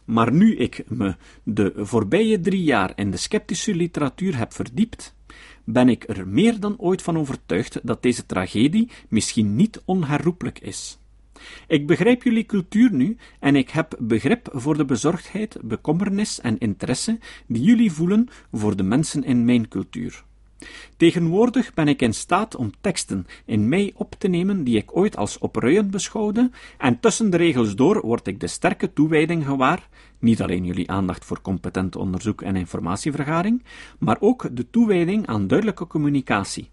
Maar 0.07 0.33
nu 0.33 0.57
ik 0.57 0.85
me 0.89 1.17
de 1.43 1.73
voorbije 1.77 2.41
drie 2.41 2.63
jaar 2.63 2.93
in 2.95 3.11
de 3.11 3.17
sceptische 3.17 3.75
literatuur 3.75 4.39
heb 4.39 4.53
verdiept, 4.53 5.15
ben 5.65 5.89
ik 5.89 6.09
er 6.09 6.29
meer 6.29 6.61
dan 6.61 6.79
ooit 6.79 7.03
van 7.03 7.19
overtuigd 7.19 7.81
dat 7.83 8.03
deze 8.03 8.27
tragedie 8.27 8.91
misschien 9.09 9.57
niet 9.57 9.83
onherroepelijk 9.85 10.59
is. 10.59 10.99
Ik 11.67 11.87
begrijp 11.87 12.23
jullie 12.23 12.47
cultuur 12.47 12.93
nu 12.93 13.17
en 13.41 13.57
ik 13.57 13.71
heb 13.71 13.97
begrip 13.99 14.49
voor 14.53 14.77
de 14.77 14.85
bezorgdheid, 14.85 15.59
bekommernis 15.63 16.41
en 16.41 16.59
interesse 16.59 17.19
die 17.47 17.63
jullie 17.63 17.93
voelen 17.93 18.29
voor 18.53 18.77
de 18.77 18.83
mensen 18.83 19.25
in 19.25 19.45
mijn 19.45 19.69
cultuur. 19.69 20.25
Tegenwoordig 20.97 21.75
ben 21.75 21.89
ik 21.89 22.03
in 22.03 22.15
staat 22.15 22.57
om 22.57 22.71
teksten 22.81 23.27
in 23.45 23.69
mij 23.69 23.93
op 23.95 24.15
te 24.19 24.29
nemen 24.29 24.65
die 24.65 24.77
ik 24.77 24.97
ooit 24.97 25.17
als 25.17 25.39
opruiend 25.39 25.91
beschouwde, 25.91 26.51
en 26.79 27.01
tussen 27.01 27.31
de 27.31 27.37
regels 27.37 27.75
door 27.75 28.01
word 28.07 28.27
ik 28.27 28.41
de 28.41 28.47
sterke 28.47 28.93
toewijding 28.93 29.45
gewaar, 29.45 29.89
niet 30.19 30.43
alleen 30.43 30.65
jullie 30.65 30.91
aandacht 30.91 31.25
voor 31.25 31.41
competent 31.41 31.97
onderzoek 31.97 32.43
en 32.43 32.57
informatievergaring, 32.57 33.65
maar 33.99 34.17
ook 34.21 34.49
de 34.57 34.71
toewijding 34.71 35.27
aan 35.27 35.47
duidelijke 35.47 35.87
communicatie. 35.87 36.71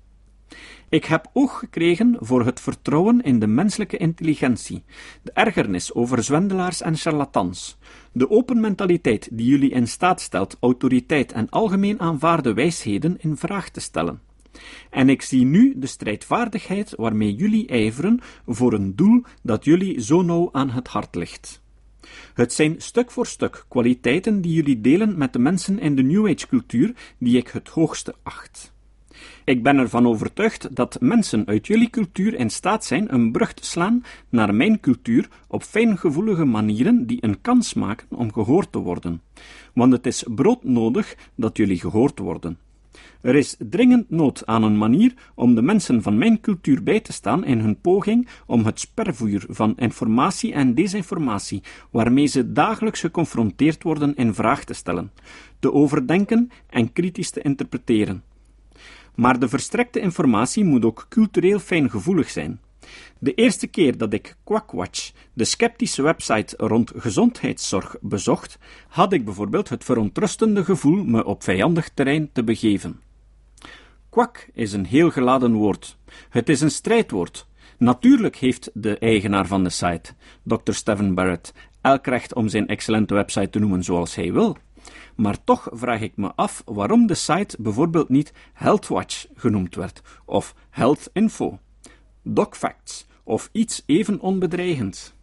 Ik 0.89 1.05
heb 1.05 1.29
oog 1.33 1.59
gekregen 1.59 2.17
voor 2.19 2.45
het 2.45 2.59
vertrouwen 2.59 3.21
in 3.21 3.39
de 3.39 3.47
menselijke 3.47 3.97
intelligentie, 3.97 4.83
de 5.21 5.31
ergernis 5.31 5.93
over 5.93 6.23
zwendelaars 6.23 6.81
en 6.81 6.95
charlatans, 6.95 7.77
de 8.11 8.29
open 8.29 8.59
mentaliteit 8.59 9.29
die 9.31 9.47
jullie 9.47 9.71
in 9.71 9.87
staat 9.87 10.21
stelt 10.21 10.57
autoriteit 10.59 11.31
en 11.31 11.49
algemeen 11.49 11.99
aanvaarde 11.99 12.53
wijsheden 12.53 13.17
in 13.19 13.37
vraag 13.37 13.69
te 13.69 13.79
stellen. 13.79 14.21
En 14.89 15.09
ik 15.09 15.21
zie 15.21 15.45
nu 15.45 15.73
de 15.75 15.87
strijdvaardigheid 15.87 16.93
waarmee 16.95 17.35
jullie 17.35 17.67
ijveren 17.67 18.19
voor 18.47 18.73
een 18.73 18.95
doel 18.95 19.23
dat 19.41 19.65
jullie 19.65 20.01
zo 20.01 20.21
nauw 20.21 20.49
aan 20.51 20.69
het 20.69 20.87
hart 20.87 21.15
ligt. 21.15 21.61
Het 22.33 22.53
zijn 22.53 22.75
stuk 22.81 23.11
voor 23.11 23.27
stuk 23.27 23.65
kwaliteiten 23.67 24.41
die 24.41 24.53
jullie 24.53 24.81
delen 24.81 25.17
met 25.17 25.33
de 25.33 25.39
mensen 25.39 25.79
in 25.79 25.95
de 25.95 26.03
New 26.03 26.27
Age 26.27 26.47
cultuur 26.47 26.95
die 27.17 27.37
ik 27.37 27.47
het 27.47 27.69
hoogste 27.69 28.15
acht. 28.23 28.72
Ik 29.45 29.63
ben 29.63 29.77
ervan 29.77 30.08
overtuigd 30.08 30.75
dat 30.75 30.97
mensen 30.99 31.45
uit 31.45 31.67
jullie 31.67 31.89
cultuur 31.89 32.34
in 32.34 32.49
staat 32.49 32.86
zijn 32.86 33.13
een 33.13 33.32
brug 33.32 33.53
te 33.53 33.65
slaan 33.65 34.03
naar 34.29 34.56
mijn 34.56 34.79
cultuur 34.79 35.29
op 35.47 35.63
fijngevoelige 35.63 36.45
manieren 36.45 37.06
die 37.06 37.17
een 37.21 37.41
kans 37.41 37.73
maken 37.73 38.08
om 38.10 38.34
gehoord 38.34 38.71
te 38.71 38.79
worden. 38.79 39.21
Want 39.73 39.91
het 39.91 40.06
is 40.06 40.25
broodnodig 40.36 41.15
dat 41.36 41.58
jullie 41.58 41.79
gehoord 41.79 42.19
worden. 42.19 42.58
Er 43.21 43.36
is 43.36 43.56
dringend 43.60 44.10
nood 44.10 44.45
aan 44.45 44.63
een 44.63 44.77
manier 44.77 45.13
om 45.36 45.56
de 45.56 45.62
mensen 45.62 46.01
van 46.01 46.17
mijn 46.17 46.39
cultuur 46.41 46.84
bij 46.84 46.99
te 46.99 47.13
staan 47.13 47.45
in 47.45 47.60
hun 47.60 47.79
poging 47.82 48.27
om 48.45 48.65
het 48.65 48.79
spervuur 48.79 49.45
van 49.49 49.73
informatie 49.77 50.53
en 50.53 50.73
desinformatie, 50.73 51.63
waarmee 51.89 52.25
ze 52.25 52.51
dagelijks 52.51 52.99
geconfronteerd 52.99 53.84
worden, 53.84 54.15
in 54.15 54.34
vraag 54.34 54.63
te 54.63 54.73
stellen, 54.73 55.12
te 55.60 55.73
overdenken 55.73 56.49
en 56.69 56.93
kritisch 56.93 57.29
te 57.29 57.41
interpreteren. 57.41 58.23
Maar 59.15 59.39
de 59.39 59.49
verstrekte 59.49 59.99
informatie 59.99 60.63
moet 60.63 60.86
ook 60.86 61.06
cultureel 61.10 61.60
fijngevoelig 61.60 62.30
zijn. 62.30 62.60
De 63.19 63.34
eerste 63.34 63.67
keer 63.67 63.97
dat 63.97 64.13
ik 64.13 64.36
Quackwatch, 64.43 65.12
de 65.34 65.43
sceptische 65.43 66.02
website 66.02 66.56
rond 66.58 66.91
gezondheidszorg, 66.95 67.95
bezocht, 68.02 68.58
had 68.88 69.13
ik 69.13 69.26
bijvoorbeeld 69.26 69.69
het 69.69 69.84
verontrustende 69.84 70.63
gevoel 70.63 71.04
me 71.04 71.26
op 71.26 71.43
vijandig 71.43 71.89
terrein 71.89 72.30
te 72.32 72.43
begeven. 72.43 72.99
Kwak 74.10 74.49
is 74.54 74.73
een 74.73 74.86
heel 74.86 75.10
geladen 75.10 75.54
woord. 75.54 75.97
Het 76.30 76.49
is 76.49 76.62
een 76.62 76.71
strijdwoord. 76.71 77.47
Natuurlijk 77.78 78.36
heeft 78.36 78.69
de 78.73 78.97
eigenaar 78.97 79.47
van 79.47 79.63
de 79.63 79.69
site, 79.69 80.13
Dr. 80.43 80.71
Stephen 80.71 81.13
Barrett, 81.13 81.54
elk 81.82 82.06
recht 82.06 82.34
om 82.34 82.47
zijn 82.47 82.67
excellente 82.67 83.13
website 83.13 83.49
te 83.49 83.60
noemen 83.60 83.84
zoals 83.84 84.15
hij 84.15 84.34
wil. 84.34 84.58
Maar 85.15 85.43
toch 85.43 85.67
vraag 85.71 86.02
ik 86.02 86.15
me 86.15 86.34
af 86.36 86.62
waarom 86.65 87.08
de 87.08 87.13
site 87.13 87.58
bijvoorbeeld 87.60 88.10
niet 88.10 88.34
HealthWatch 88.54 89.26
genoemd 89.36 89.76
werd, 89.76 90.02
of 90.26 90.56
Health 90.69 91.10
Info, 91.13 91.60
DocFacts, 92.21 93.08
of 93.23 93.49
iets 93.52 93.84
even 93.86 94.19
onbedreigend. 94.19 95.15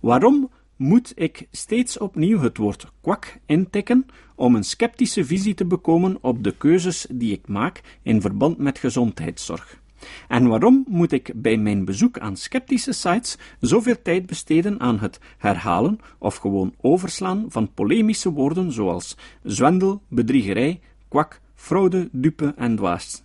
Waarom 0.00 0.50
moet 0.76 1.12
ik 1.14 1.48
steeds 1.50 1.98
opnieuw 1.98 2.40
het 2.40 2.56
woord 2.56 2.86
kwak 3.00 3.38
intikken 3.46 4.06
om 4.34 4.54
een 4.54 4.64
sceptische 4.64 5.24
visie 5.24 5.54
te 5.54 5.66
bekomen 5.66 6.18
op 6.20 6.44
de 6.44 6.56
keuzes 6.56 7.06
die 7.10 7.32
ik 7.32 7.48
maak 7.48 7.98
in 8.02 8.20
verband 8.20 8.58
met 8.58 8.78
gezondheidszorg? 8.78 9.80
En 10.28 10.46
waarom 10.46 10.84
moet 10.88 11.12
ik 11.12 11.32
bij 11.34 11.56
mijn 11.56 11.84
bezoek 11.84 12.18
aan 12.18 12.36
sceptische 12.36 12.92
sites 12.92 13.38
zoveel 13.60 14.02
tijd 14.02 14.26
besteden 14.26 14.80
aan 14.80 14.98
het 14.98 15.20
herhalen 15.38 15.98
of 16.18 16.36
gewoon 16.36 16.74
overslaan 16.80 17.44
van 17.48 17.72
polemische 17.74 18.30
woorden 18.30 18.72
zoals 18.72 19.16
zwendel, 19.42 20.02
bedriegerij, 20.08 20.80
kwak, 21.08 21.40
fraude, 21.54 22.08
dupe 22.12 22.54
en 22.56 22.76
dwaas? 22.76 23.24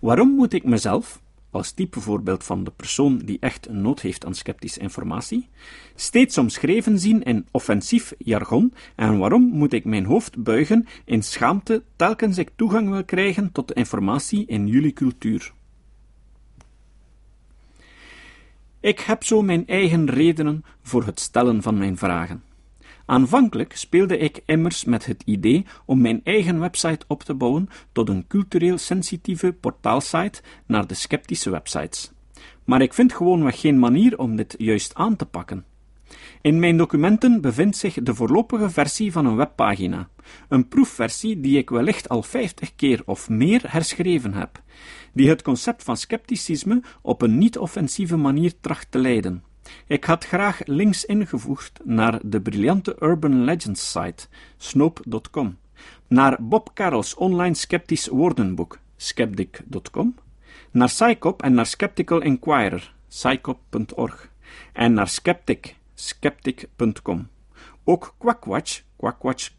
Waarom 0.00 0.30
moet 0.30 0.52
ik 0.52 0.64
mezelf, 0.64 1.20
als 1.50 1.72
type 1.72 2.00
voorbeeld 2.00 2.44
van 2.44 2.64
de 2.64 2.70
persoon 2.70 3.18
die 3.18 3.36
echt 3.40 3.70
nood 3.70 4.00
heeft 4.00 4.24
aan 4.24 4.34
sceptische 4.34 4.80
informatie, 4.80 5.48
steeds 5.94 6.38
omschreven 6.38 6.98
zien 6.98 7.22
in 7.22 7.46
offensief 7.50 8.12
jargon 8.18 8.72
en 8.96 9.18
waarom 9.18 9.42
moet 9.42 9.72
ik 9.72 9.84
mijn 9.84 10.04
hoofd 10.04 10.42
buigen 10.42 10.86
in 11.04 11.22
schaamte 11.22 11.82
telkens 11.96 12.38
ik 12.38 12.50
toegang 12.56 12.90
wil 12.90 13.04
krijgen 13.04 13.52
tot 13.52 13.68
de 13.68 13.74
informatie 13.74 14.46
in 14.46 14.66
jullie 14.66 14.92
cultuur? 14.92 15.52
Ik 18.82 19.00
heb 19.00 19.24
zo 19.24 19.42
mijn 19.42 19.66
eigen 19.66 20.10
redenen 20.10 20.64
voor 20.82 21.04
het 21.04 21.20
stellen 21.20 21.62
van 21.62 21.78
mijn 21.78 21.96
vragen. 21.96 22.42
Aanvankelijk 23.06 23.76
speelde 23.76 24.18
ik 24.18 24.42
immers 24.46 24.84
met 24.84 25.06
het 25.06 25.22
idee 25.24 25.66
om 25.84 26.00
mijn 26.00 26.20
eigen 26.24 26.60
website 26.60 27.04
op 27.08 27.22
te 27.22 27.34
bouwen 27.34 27.68
tot 27.92 28.08
een 28.08 28.26
cultureel 28.26 28.78
sensitieve 28.78 29.52
portaalsite 29.52 30.42
naar 30.66 30.86
de 30.86 30.94
sceptische 30.94 31.50
websites. 31.50 32.10
Maar 32.64 32.82
ik 32.82 32.94
vind 32.94 33.12
gewoonweg 33.12 33.60
geen 33.60 33.78
manier 33.78 34.18
om 34.18 34.36
dit 34.36 34.54
juist 34.58 34.94
aan 34.94 35.16
te 35.16 35.26
pakken. 35.26 35.64
In 36.40 36.58
mijn 36.58 36.76
documenten 36.76 37.40
bevindt 37.40 37.76
zich 37.76 37.94
de 37.94 38.14
voorlopige 38.14 38.70
versie 38.70 39.12
van 39.12 39.26
een 39.26 39.36
webpagina, 39.36 40.08
een 40.48 40.68
proefversie 40.68 41.40
die 41.40 41.58
ik 41.58 41.70
wellicht 41.70 42.08
al 42.08 42.22
vijftig 42.22 42.74
keer 42.74 43.02
of 43.04 43.28
meer 43.28 43.62
herschreven 43.66 44.34
heb, 44.34 44.62
die 45.12 45.28
het 45.28 45.42
concept 45.42 45.82
van 45.82 45.96
scepticisme 45.96 46.82
op 47.02 47.22
een 47.22 47.38
niet-offensieve 47.38 48.16
manier 48.16 48.52
tracht 48.60 48.90
te 48.90 48.98
leiden. 48.98 49.42
Ik 49.86 50.04
had 50.04 50.24
graag 50.24 50.60
links 50.64 51.04
ingevoegd 51.04 51.80
naar 51.84 52.20
de 52.24 52.40
briljante 52.40 52.96
Urban 53.00 53.44
Legends 53.44 53.90
site, 53.90 54.26
snoop.com, 54.56 55.56
naar 56.08 56.36
Bob 56.40 56.70
Carroll's 56.74 57.16
online 57.16 57.54
sceptisch 57.54 58.08
woordenboek, 58.08 58.78
skeptic.com, 58.96 60.14
naar 60.70 60.88
Psycop 60.88 61.42
en 61.42 61.54
naar 61.54 61.66
Skeptical 61.66 62.20
Inquirer, 62.20 62.94
psycop.org, 63.08 64.30
en 64.72 64.92
naar 64.92 65.08
Skeptic, 65.08 65.76
skeptic.com. 65.94 67.28
Ook 67.84 68.14
Quackwatch, 68.18 68.82
Quackwatch 68.96 69.50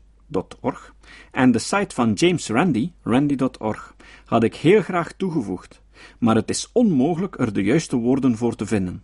Org, 0.59 0.93
en 1.31 1.51
de 1.51 1.59
site 1.59 1.95
van 1.95 2.13
James 2.13 2.47
Randi, 2.47 2.93
Randi.org, 3.01 3.95
had 4.25 4.43
ik 4.43 4.55
heel 4.55 4.81
graag 4.81 5.13
toegevoegd, 5.13 5.81
maar 6.19 6.35
het 6.35 6.49
is 6.49 6.69
onmogelijk 6.71 7.39
er 7.39 7.53
de 7.53 7.63
juiste 7.63 7.95
woorden 7.95 8.37
voor 8.37 8.55
te 8.55 8.65
vinden. 8.65 9.03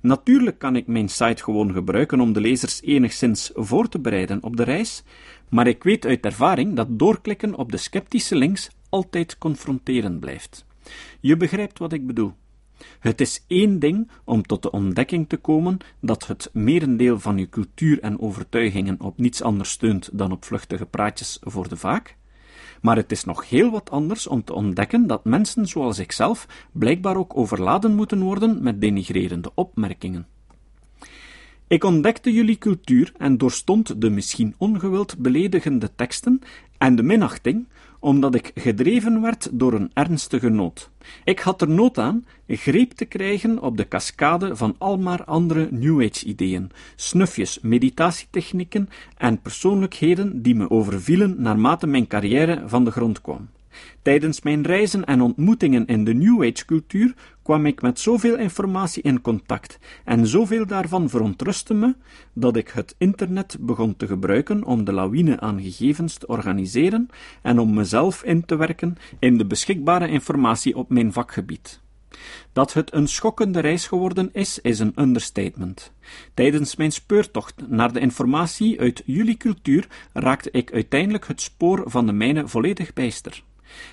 Natuurlijk 0.00 0.58
kan 0.58 0.76
ik 0.76 0.86
mijn 0.86 1.08
site 1.08 1.42
gewoon 1.42 1.72
gebruiken 1.72 2.20
om 2.20 2.32
de 2.32 2.40
lezers 2.40 2.82
enigszins 2.82 3.50
voor 3.54 3.88
te 3.88 3.98
bereiden 3.98 4.42
op 4.42 4.56
de 4.56 4.62
reis, 4.62 5.02
maar 5.48 5.66
ik 5.66 5.82
weet 5.82 6.06
uit 6.06 6.24
ervaring 6.24 6.76
dat 6.76 6.98
doorklikken 6.98 7.54
op 7.54 7.72
de 7.72 7.76
sceptische 7.76 8.36
links 8.36 8.70
altijd 8.88 9.38
confronterend 9.38 10.20
blijft. 10.20 10.64
Je 11.20 11.36
begrijpt 11.36 11.78
wat 11.78 11.92
ik 11.92 12.06
bedoel. 12.06 12.32
Het 12.98 13.20
is 13.20 13.44
één 13.46 13.78
ding 13.78 14.10
om 14.24 14.42
tot 14.42 14.62
de 14.62 14.70
ontdekking 14.70 15.28
te 15.28 15.36
komen 15.36 15.78
dat 16.00 16.26
het 16.26 16.50
merendeel 16.52 17.20
van 17.20 17.38
je 17.38 17.48
cultuur 17.48 18.00
en 18.00 18.20
overtuigingen 18.20 19.00
op 19.00 19.18
niets 19.18 19.42
anders 19.42 19.70
steunt 19.70 20.08
dan 20.12 20.32
op 20.32 20.44
vluchtige 20.44 20.86
praatjes 20.86 21.38
voor 21.42 21.68
de 21.68 21.76
vaak, 21.76 22.16
maar 22.80 22.96
het 22.96 23.12
is 23.12 23.24
nog 23.24 23.48
heel 23.48 23.70
wat 23.70 23.90
anders 23.90 24.26
om 24.26 24.44
te 24.44 24.54
ontdekken 24.54 25.06
dat 25.06 25.24
mensen 25.24 25.66
zoals 25.66 25.98
ikzelf 25.98 26.68
blijkbaar 26.72 27.16
ook 27.16 27.36
overladen 27.36 27.94
moeten 27.94 28.20
worden 28.20 28.62
met 28.62 28.80
denigrerende 28.80 29.50
opmerkingen. 29.54 30.26
Ik 31.68 31.84
ontdekte 31.84 32.32
jullie 32.32 32.58
cultuur 32.58 33.12
en 33.16 33.38
doorstond 33.38 34.00
de 34.00 34.10
misschien 34.10 34.54
ongewild 34.58 35.18
beledigende 35.18 35.90
teksten 35.94 36.40
en 36.78 36.96
de 36.96 37.02
minachting, 37.02 37.68
omdat 38.00 38.34
ik 38.34 38.50
gedreven 38.54 39.20
werd 39.20 39.48
door 39.52 39.72
een 39.72 39.90
ernstige 39.94 40.48
nood. 40.48 40.90
Ik 41.24 41.38
had 41.38 41.60
er 41.60 41.68
nood 41.68 41.98
aan 41.98 42.24
greep 42.46 42.92
te 42.92 43.04
krijgen 43.04 43.62
op 43.62 43.76
de 43.76 43.88
cascade 43.88 44.56
van 44.56 44.74
al 44.78 44.98
maar 44.98 45.24
andere 45.24 45.68
New 45.70 46.02
Age-ideeën, 46.02 46.70
snufjes, 46.96 47.58
meditatietechnieken 47.60 48.88
en 49.16 49.40
persoonlijkheden 49.40 50.42
die 50.42 50.54
me 50.54 50.70
overvielen 50.70 51.34
naarmate 51.42 51.86
mijn 51.86 52.06
carrière 52.06 52.62
van 52.66 52.84
de 52.84 52.90
grond 52.90 53.20
kwam. 53.20 53.48
Tijdens 54.02 54.42
mijn 54.42 54.62
reizen 54.62 55.04
en 55.04 55.20
ontmoetingen 55.20 55.86
in 55.86 56.04
de 56.04 56.14
New 56.14 56.42
Age-cultuur 56.42 57.14
kwam 57.42 57.66
ik 57.66 57.82
met 57.82 58.00
zoveel 58.00 58.36
informatie 58.36 59.02
in 59.02 59.20
contact, 59.20 59.78
en 60.04 60.26
zoveel 60.26 60.66
daarvan 60.66 61.08
verontrustte 61.08 61.74
me, 61.74 61.94
dat 62.32 62.56
ik 62.56 62.68
het 62.68 62.94
internet 62.98 63.56
begon 63.60 63.96
te 63.96 64.06
gebruiken 64.06 64.64
om 64.64 64.84
de 64.84 64.92
lawine 64.92 65.40
aan 65.40 65.62
gegevens 65.62 66.14
te 66.14 66.26
organiseren 66.26 67.08
en 67.42 67.58
om 67.58 67.74
mezelf 67.74 68.22
in 68.22 68.44
te 68.44 68.56
werken 68.56 68.96
in 69.18 69.38
de 69.38 69.46
beschikbare 69.46 70.08
informatie 70.08 70.76
op 70.76 70.90
mijn 70.90 71.12
vakgebied. 71.12 71.80
Dat 72.52 72.72
het 72.72 72.94
een 72.94 73.08
schokkende 73.08 73.60
reis 73.60 73.86
geworden 73.86 74.30
is, 74.32 74.58
is 74.60 74.78
een 74.78 74.92
understatement. 74.96 75.92
Tijdens 76.34 76.76
mijn 76.76 76.92
speurtocht 76.92 77.68
naar 77.68 77.92
de 77.92 78.00
informatie 78.00 78.80
uit 78.80 79.02
jullie 79.04 79.36
cultuur 79.36 79.86
raakte 80.12 80.50
ik 80.50 80.72
uiteindelijk 80.72 81.26
het 81.26 81.40
spoor 81.40 81.82
van 81.86 82.06
de 82.06 82.12
mijne 82.12 82.48
volledig 82.48 82.92
bijster. 82.92 83.42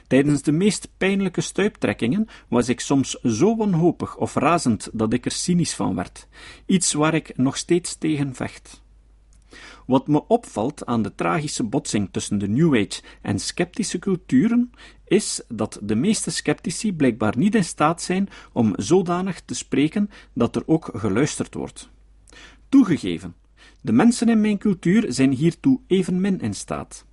Tijdens 0.08 0.42
de 0.42 0.52
meest 0.52 0.90
pijnlijke 0.98 1.42
stuiptrekkingen 1.42 2.28
was 2.48 2.70
ik 2.70 2.80
soms 2.80 3.12
zo 3.12 3.56
wanhopig 3.56 4.18
of 4.18 4.36
razend 4.36 4.90
dat 4.94 5.14
ik 5.14 5.26
er 5.26 5.32
cynisch 5.32 5.74
van 5.74 5.96
werd, 5.96 6.28
iets 6.66 6.94
waar 6.94 7.14
ik 7.14 7.38
nog 7.38 7.58
steeds 7.58 7.96
tegen 7.96 8.36
vecht. 8.36 8.82
Wat 9.86 10.08
me 10.08 10.28
opvalt 10.28 10.86
aan 10.86 11.02
de 11.02 11.16
tragische 11.16 11.64
botsing 11.64 12.10
tussen 12.12 12.38
de 12.38 12.48
New 12.48 12.76
Age 12.76 13.02
en 13.22 13.40
sceptische 13.40 14.00
culturen, 14.00 14.72
is 15.06 15.42
dat 15.48 15.80
de 15.82 15.96
meeste 15.96 16.32
sceptici 16.32 16.94
blijkbaar 16.94 17.38
niet 17.38 17.56
in 17.56 17.64
staat 17.64 18.02
zijn 18.02 18.30
om 18.52 18.74
zodanig 18.76 19.42
te 19.42 19.56
spreken 19.56 20.10
dat 20.34 20.56
er 20.56 20.64
ook 20.66 20.90
geluisterd 20.94 21.54
wordt. 21.54 21.90
Toegegeven, 22.70 23.36
de 23.82 23.92
mensen 23.92 24.30
in 24.30 24.42
mijn 24.42 24.58
cultuur 24.58 25.06
zijn 25.08 25.32
hiertoe 25.32 25.80
evenmin 25.88 26.40
in 26.40 26.54
staat. 26.54 27.06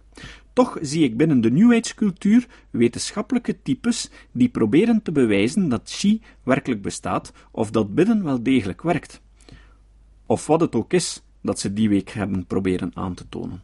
Toch 0.52 0.78
zie 0.80 1.04
ik 1.04 1.16
binnen 1.16 1.40
de 1.40 1.50
New 1.50 1.72
Age 1.72 1.94
cultuur 1.94 2.46
wetenschappelijke 2.70 3.62
types 3.62 4.10
die 4.32 4.48
proberen 4.48 5.02
te 5.02 5.12
bewijzen 5.12 5.68
dat 5.68 5.90
chi 5.90 6.22
werkelijk 6.42 6.82
bestaat 6.82 7.32
of 7.50 7.70
dat 7.70 7.94
bidden 7.94 8.24
wel 8.24 8.42
degelijk 8.42 8.82
werkt. 8.82 9.20
Of 10.26 10.46
wat 10.46 10.60
het 10.60 10.74
ook 10.74 10.92
is 10.92 11.22
dat 11.42 11.60
ze 11.60 11.72
die 11.72 11.88
week 11.88 12.10
hebben 12.10 12.46
proberen 12.46 12.90
aan 12.94 13.14
te 13.14 13.28
tonen. 13.28 13.62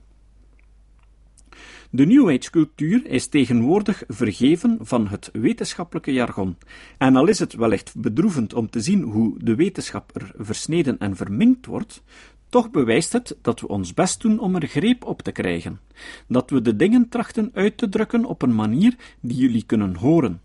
De 1.90 2.06
New 2.06 2.28
Age 2.28 2.50
cultuur 2.50 3.06
is 3.06 3.26
tegenwoordig 3.26 4.02
vergeven 4.08 4.78
van 4.80 5.08
het 5.08 5.30
wetenschappelijke 5.32 6.12
jargon. 6.12 6.56
En 6.98 7.16
al 7.16 7.26
is 7.26 7.38
het 7.38 7.54
wellicht 7.54 7.94
bedroevend 7.96 8.54
om 8.54 8.70
te 8.70 8.80
zien 8.80 9.02
hoe 9.02 9.38
de 9.38 9.54
wetenschap 9.54 10.16
er 10.16 10.32
versneden 10.36 10.98
en 10.98 11.16
verminkt 11.16 11.66
wordt, 11.66 12.02
toch 12.48 12.70
bewijst 12.70 13.12
het 13.12 13.36
dat 13.42 13.60
we 13.60 13.68
ons 13.68 13.94
best 13.94 14.20
doen 14.20 14.38
om 14.38 14.54
er 14.54 14.66
greep 14.66 15.04
op 15.04 15.22
te 15.22 15.32
krijgen, 15.32 15.80
dat 16.28 16.50
we 16.50 16.60
de 16.60 16.76
dingen 16.76 17.08
trachten 17.08 17.50
uit 17.54 17.76
te 17.76 17.88
drukken 17.88 18.24
op 18.24 18.42
een 18.42 18.54
manier 18.54 18.96
die 19.20 19.36
jullie 19.36 19.64
kunnen 19.66 19.94
horen. 19.96 20.40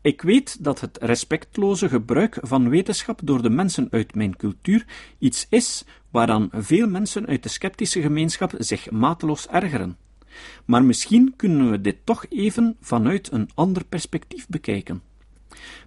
Ik 0.00 0.22
weet 0.22 0.64
dat 0.64 0.80
het 0.80 0.98
respectloze 1.00 1.88
gebruik 1.88 2.38
van 2.40 2.68
wetenschap 2.68 3.20
door 3.24 3.42
de 3.42 3.50
mensen 3.50 3.88
uit 3.90 4.14
mijn 4.14 4.36
cultuur 4.36 4.86
iets 5.18 5.46
is 5.48 5.84
waaraan 6.10 6.48
veel 6.52 6.88
mensen 6.88 7.26
uit 7.26 7.42
de 7.42 7.48
sceptische 7.48 8.00
gemeenschap 8.00 8.54
zich 8.58 8.90
mateloos 8.90 9.48
ergeren. 9.48 9.96
Maar 10.64 10.84
misschien 10.84 11.34
kunnen 11.36 11.70
we 11.70 11.80
dit 11.80 11.96
toch 12.04 12.26
even 12.28 12.76
vanuit 12.80 13.32
een 13.32 13.50
ander 13.54 13.84
perspectief 13.84 14.48
bekijken. 14.48 15.02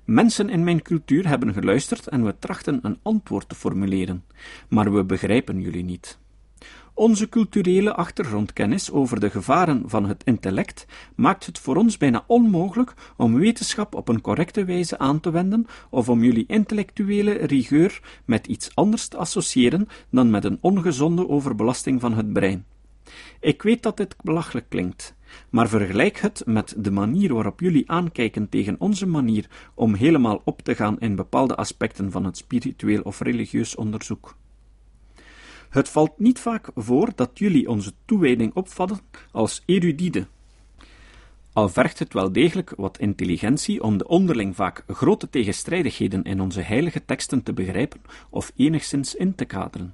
Mensen 0.05 0.49
in 0.49 0.63
mijn 0.63 0.81
cultuur 0.81 1.27
hebben 1.27 1.53
geluisterd 1.53 2.07
en 2.07 2.25
we 2.25 2.35
trachten 2.39 2.79
een 2.81 2.99
antwoord 3.01 3.49
te 3.49 3.55
formuleren, 3.55 4.25
maar 4.69 4.93
we 4.93 5.03
begrijpen 5.03 5.61
jullie 5.61 5.83
niet. 5.83 6.19
Onze 6.99 7.29
culturele 7.29 7.93
achtergrondkennis 7.93 8.91
over 8.91 9.19
de 9.19 9.29
gevaren 9.29 9.83
van 9.85 10.05
het 10.05 10.23
intellect 10.23 10.85
maakt 11.15 11.45
het 11.45 11.59
voor 11.59 11.75
ons 11.75 11.97
bijna 11.97 12.23
onmogelijk 12.27 12.93
om 13.17 13.35
wetenschap 13.35 13.95
op 13.95 14.07
een 14.07 14.21
correcte 14.21 14.65
wijze 14.65 14.97
aan 14.97 15.19
te 15.19 15.31
wenden 15.31 15.67
of 15.89 16.09
om 16.09 16.23
jullie 16.23 16.45
intellectuele 16.47 17.31
rigueur 17.31 18.21
met 18.25 18.47
iets 18.47 18.75
anders 18.75 19.07
te 19.07 19.17
associëren 19.17 19.87
dan 20.09 20.29
met 20.29 20.43
een 20.43 20.57
ongezonde 20.61 21.29
overbelasting 21.29 22.01
van 22.01 22.13
het 22.13 22.33
brein. 22.33 22.65
Ik 23.39 23.61
weet 23.61 23.83
dat 23.83 23.97
dit 23.97 24.15
belachelijk 24.21 24.69
klinkt, 24.69 25.15
maar 25.49 25.69
vergelijk 25.69 26.19
het 26.19 26.43
met 26.45 26.73
de 26.77 26.91
manier 26.91 27.33
waarop 27.33 27.59
jullie 27.59 27.91
aankijken 27.91 28.49
tegen 28.49 28.75
onze 28.79 29.05
manier 29.05 29.49
om 29.73 29.93
helemaal 29.93 30.41
op 30.43 30.61
te 30.61 30.75
gaan 30.75 30.99
in 30.99 31.15
bepaalde 31.15 31.55
aspecten 31.55 32.11
van 32.11 32.25
het 32.25 32.37
spiritueel 32.37 33.01
of 33.01 33.19
religieus 33.19 33.75
onderzoek. 33.75 34.35
Het 35.69 35.89
valt 35.89 36.19
niet 36.19 36.39
vaak 36.39 36.71
voor 36.75 37.11
dat 37.15 37.29
jullie 37.33 37.69
onze 37.69 37.93
toewijding 38.05 38.53
opvatten 38.53 38.99
als 39.31 39.63
erudite. 39.65 40.27
Al 41.53 41.69
vergt 41.69 41.99
het 41.99 42.13
wel 42.13 42.31
degelijk 42.31 42.73
wat 42.77 42.99
intelligentie 42.99 43.83
om 43.83 43.97
de 43.97 44.07
onderling 44.07 44.55
vaak 44.55 44.83
grote 44.87 45.29
tegenstrijdigheden 45.29 46.23
in 46.23 46.41
onze 46.41 46.61
heilige 46.61 47.05
teksten 47.05 47.43
te 47.43 47.53
begrijpen 47.53 48.01
of 48.29 48.51
enigszins 48.55 49.15
in 49.15 49.35
te 49.35 49.45
kaderen. 49.45 49.93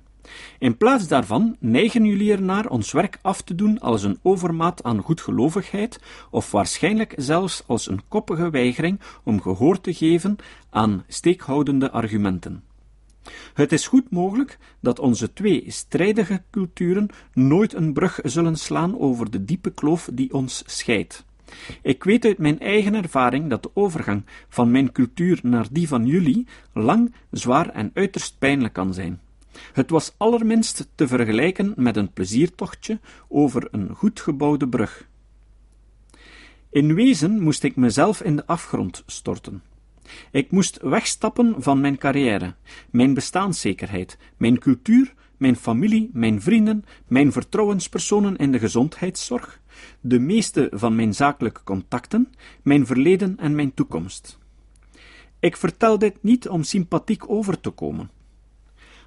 In 0.60 0.78
plaats 0.78 1.08
daarvan 1.08 1.56
neigen 1.60 2.06
jullie 2.06 2.32
ernaar 2.32 2.68
ons 2.68 2.92
werk 2.92 3.20
af 3.22 3.42
te 3.42 3.56
doen 3.56 3.80
als 3.80 4.04
een 4.04 4.20
overmaat 4.22 4.84
aan 4.84 5.02
goedgelovigheid, 5.02 6.00
of 6.30 6.52
waarschijnlijk 6.52 7.14
zelfs 7.18 7.64
als 7.68 7.88
een 7.88 8.02
koppige 8.08 8.50
weigering 8.50 9.00
om 9.24 9.42
gehoor 9.42 9.82
te 9.82 9.94
geven 9.94 10.36
aan 10.70 11.04
steekhoudende 11.08 11.92
argumenten. 11.92 12.64
Het 13.54 13.72
is 13.72 13.88
goed 13.88 14.12
mogelijk 14.12 14.58
dat 14.80 15.00
onze 15.00 15.34
twee 15.34 15.64
strijdige 15.68 16.44
culturen 16.52 17.10
nooit 17.34 17.74
een 17.74 17.94
brug 17.94 18.20
zullen 18.24 18.56
slaan 18.56 19.00
over 19.00 19.32
de 19.32 19.46
diepe 19.46 19.72
kloof 19.72 20.10
die 20.14 20.34
ons 20.34 20.64
scheidt. 20.66 21.26
Ik 21.82 22.04
weet 22.04 22.26
uit 22.26 22.38
mijn 22.38 22.60
eigen 22.60 22.94
ervaring 22.94 23.50
dat 23.50 23.64
de 23.64 23.70
overgang 23.74 24.26
van 24.50 24.72
mijn 24.72 24.92
cultuur 24.92 25.40
naar 25.44 25.68
die 25.72 25.88
van 25.88 26.06
jullie 26.06 26.48
lang, 26.74 27.14
zwaar 27.32 27.70
en 27.70 27.92
uiterst 27.94 28.36
pijnlijk 28.40 28.74
kan 28.74 28.94
zijn. 28.94 29.20
Het 29.74 29.89
was 29.89 30.13
allerminst 30.18 30.88
te 30.96 31.08
vergelijken 31.08 31.74
met 31.76 31.96
een 31.96 32.13
pleziertochtje 32.13 33.00
over 33.28 33.68
een 33.72 33.96
goed 33.96 34.20
gebouwde 34.20 34.68
brug. 34.68 35.08
In 36.70 36.94
wezen 36.94 37.41
moest 37.41 37.63
ik 37.63 37.76
mezelf 37.76 38.22
in 38.22 38.36
de 38.36 38.46
afgrond 38.46 39.04
storten. 39.06 39.63
Ik 40.32 40.52
moest 40.52 40.82
wegstappen 40.82 41.56
van 41.58 41.82
mijn 41.82 41.98
carrière, 41.98 42.56
mijn 42.89 43.13
bestaanszekerheid, 43.13 44.18
mijn 44.38 44.60
cultuur, 44.60 45.13
mijn 45.38 45.56
familie, 45.56 46.10
mijn 46.13 46.41
vrienden, 46.41 46.86
mijn 47.08 47.32
vertrouwenspersonen 47.32 48.36
in 48.36 48.52
de 48.52 48.60
gezondheidszorg, 48.60 49.62
de 50.02 50.20
meeste 50.20 50.68
van 50.74 50.96
mijn 50.96 51.13
zakelijke 51.13 51.63
contacten, 51.63 52.32
mijn 52.62 52.86
verleden 52.86 53.38
en 53.38 53.56
mijn 53.56 53.74
toekomst. 53.74 54.39
Ik 55.39 55.58
vertel 55.58 56.00
dit 56.00 56.24
niet 56.24 56.50
om 56.50 56.63
sympathiek 56.63 57.30
over 57.30 57.60
te 57.60 57.70
komen 57.70 58.10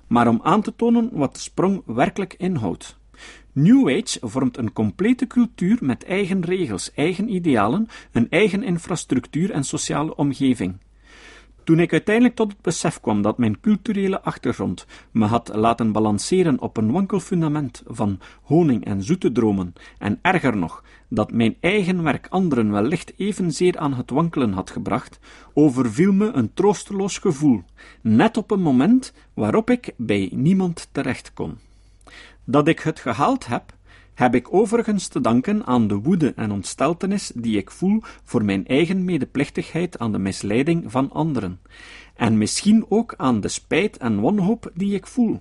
maar 0.09 0.29
om 0.29 0.41
aan 0.43 0.63
te 0.63 0.75
tonen 0.77 1.11
wat 1.13 1.35
de 1.35 1.41
sprong 1.41 1.83
werkelijk 1.87 2.35
inhoudt. 2.39 2.97
New 3.53 3.89
Age 3.89 4.19
vormt 4.21 4.57
een 4.57 4.73
complete 4.73 5.27
cultuur 5.27 5.79
met 5.81 6.05
eigen 6.05 6.45
regels, 6.45 6.93
eigen 6.95 7.35
idealen, 7.35 7.89
een 8.13 8.31
eigen 8.31 8.63
infrastructuur 8.63 9.51
en 9.51 9.65
sociale 9.65 10.17
omgeving. 10.17 10.79
Toen 11.69 11.81
ik 11.81 11.93
uiteindelijk 11.93 12.35
tot 12.35 12.53
het 12.53 12.61
besef 12.61 13.01
kwam 13.01 13.23
dat 13.23 13.39
mijn 13.39 13.61
culturele 13.61 14.23
achtergrond 14.23 14.87
me 15.11 15.25
had 15.25 15.51
laten 15.55 15.93
balanceren 15.93 16.61
op 16.61 16.77
een 16.77 16.93
wankel 16.93 17.21
fundament 17.21 17.83
van 17.87 18.19
honing 18.43 18.85
en 18.85 19.03
zoete 19.03 19.33
dromen, 19.33 19.73
en 19.99 20.19
erger 20.23 20.57
nog, 20.57 20.85
dat 21.09 21.33
mijn 21.33 21.57
eigen 21.61 22.03
werk 22.03 22.27
anderen 22.31 22.71
wellicht 22.71 23.13
evenzeer 23.17 23.79
aan 23.79 23.95
het 23.95 24.11
wankelen 24.11 24.53
had 24.53 24.71
gebracht, 24.71 25.19
overviel 25.55 26.13
me 26.13 26.31
een 26.33 26.55
troosteloos 26.55 27.19
gevoel, 27.19 27.63
net 28.01 28.37
op 28.37 28.51
een 28.51 28.63
moment 28.63 29.13
waarop 29.35 29.71
ik 29.71 29.93
bij 29.97 30.31
niemand 30.33 30.89
terecht 30.93 31.33
kon. 31.33 31.59
Dat 32.45 32.69
ik 32.69 32.81
het 32.81 33.01
gehaald 33.01 33.47
heb, 33.47 33.63
heb 34.19 34.35
ik 34.35 34.55
overigens 34.55 35.09
te 35.09 35.21
danken 35.21 35.67
aan 35.67 35.89
de 35.89 35.95
woede 35.95 36.33
en 36.37 36.51
ontsteltenis 36.51 37.33
die 37.35 37.57
ik 37.57 37.71
voel 37.71 38.03
voor 38.25 38.45
mijn 38.45 38.67
eigen 38.67 39.05
medeplichtigheid 39.05 39.99
aan 39.99 40.13
de 40.13 40.19
misleiding 40.19 40.91
van 40.91 41.11
anderen, 41.11 41.61
en 42.15 42.39
misschien 42.39 42.87
ook 42.89 43.15
aan 43.17 43.41
de 43.41 43.49
spijt 43.49 43.97
en 43.97 44.21
wanhoop 44.21 44.71
die 44.75 44.95
ik 44.95 45.07
voel, 45.07 45.41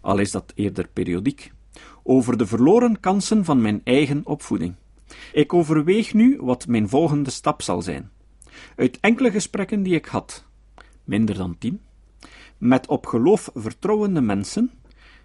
al 0.00 0.18
is 0.18 0.30
dat 0.30 0.52
eerder 0.54 0.88
periodiek, 0.92 1.52
over 2.02 2.36
de 2.36 2.46
verloren 2.46 3.00
kansen 3.00 3.44
van 3.44 3.60
mijn 3.60 3.80
eigen 3.84 4.20
opvoeding. 4.24 4.74
Ik 5.32 5.52
overweeg 5.52 6.14
nu 6.14 6.38
wat 6.40 6.66
mijn 6.66 6.88
volgende 6.88 7.30
stap 7.30 7.62
zal 7.62 7.82
zijn. 7.82 8.10
Uit 8.76 8.98
enkele 9.00 9.30
gesprekken 9.30 9.82
die 9.82 9.94
ik 9.94 10.06
had, 10.06 10.44
minder 11.04 11.36
dan 11.36 11.58
tien, 11.58 11.80
met 12.58 12.86
op 12.86 13.06
geloof 13.06 13.50
vertrouwende 13.54 14.20
mensen, 14.20 14.70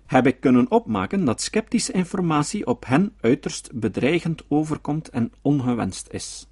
heb 0.07 0.27
ik 0.27 0.39
kunnen 0.39 0.71
opmaken 0.71 1.25
dat 1.25 1.41
sceptische 1.41 1.91
informatie 1.91 2.67
op 2.67 2.85
hen 2.85 3.13
uiterst 3.21 3.69
bedreigend 3.73 4.43
overkomt 4.47 5.09
en 5.09 5.31
ongewenst 5.41 6.07
is. 6.11 6.47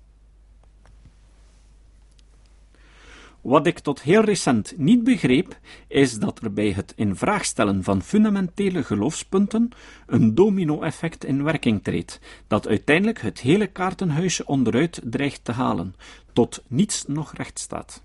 Wat 3.46 3.68
ik 3.68 3.80
tot 3.80 4.02
heel 4.02 4.22
recent 4.22 4.74
niet 4.78 5.04
begreep, 5.04 5.60
is 5.88 6.20
dat 6.20 6.40
er 6.44 6.54
bij 6.54 6.72
het 6.72 6.94
in 6.96 7.16
vraag 7.16 7.46
stellen 7.46 7.84
van 7.84 8.02
fundamentele 8.02 8.84
geloofspunten 8.84 9.70
een 10.06 10.36
domino-effect 10.36 11.24
in 11.24 11.44
werking 11.44 11.84
treedt, 11.84 12.20
dat 12.48 12.68
uiteindelijk 12.68 13.22
het 13.22 13.40
hele 13.40 13.68
kaartenhuisje 13.68 14.46
onderuit 14.46 15.02
dreigt 15.04 15.44
te 15.44 15.52
halen, 15.52 15.96
tot 16.34 16.64
niets 16.68 17.06
nog 17.08 17.34
recht 17.34 17.60
staat. 17.60 18.04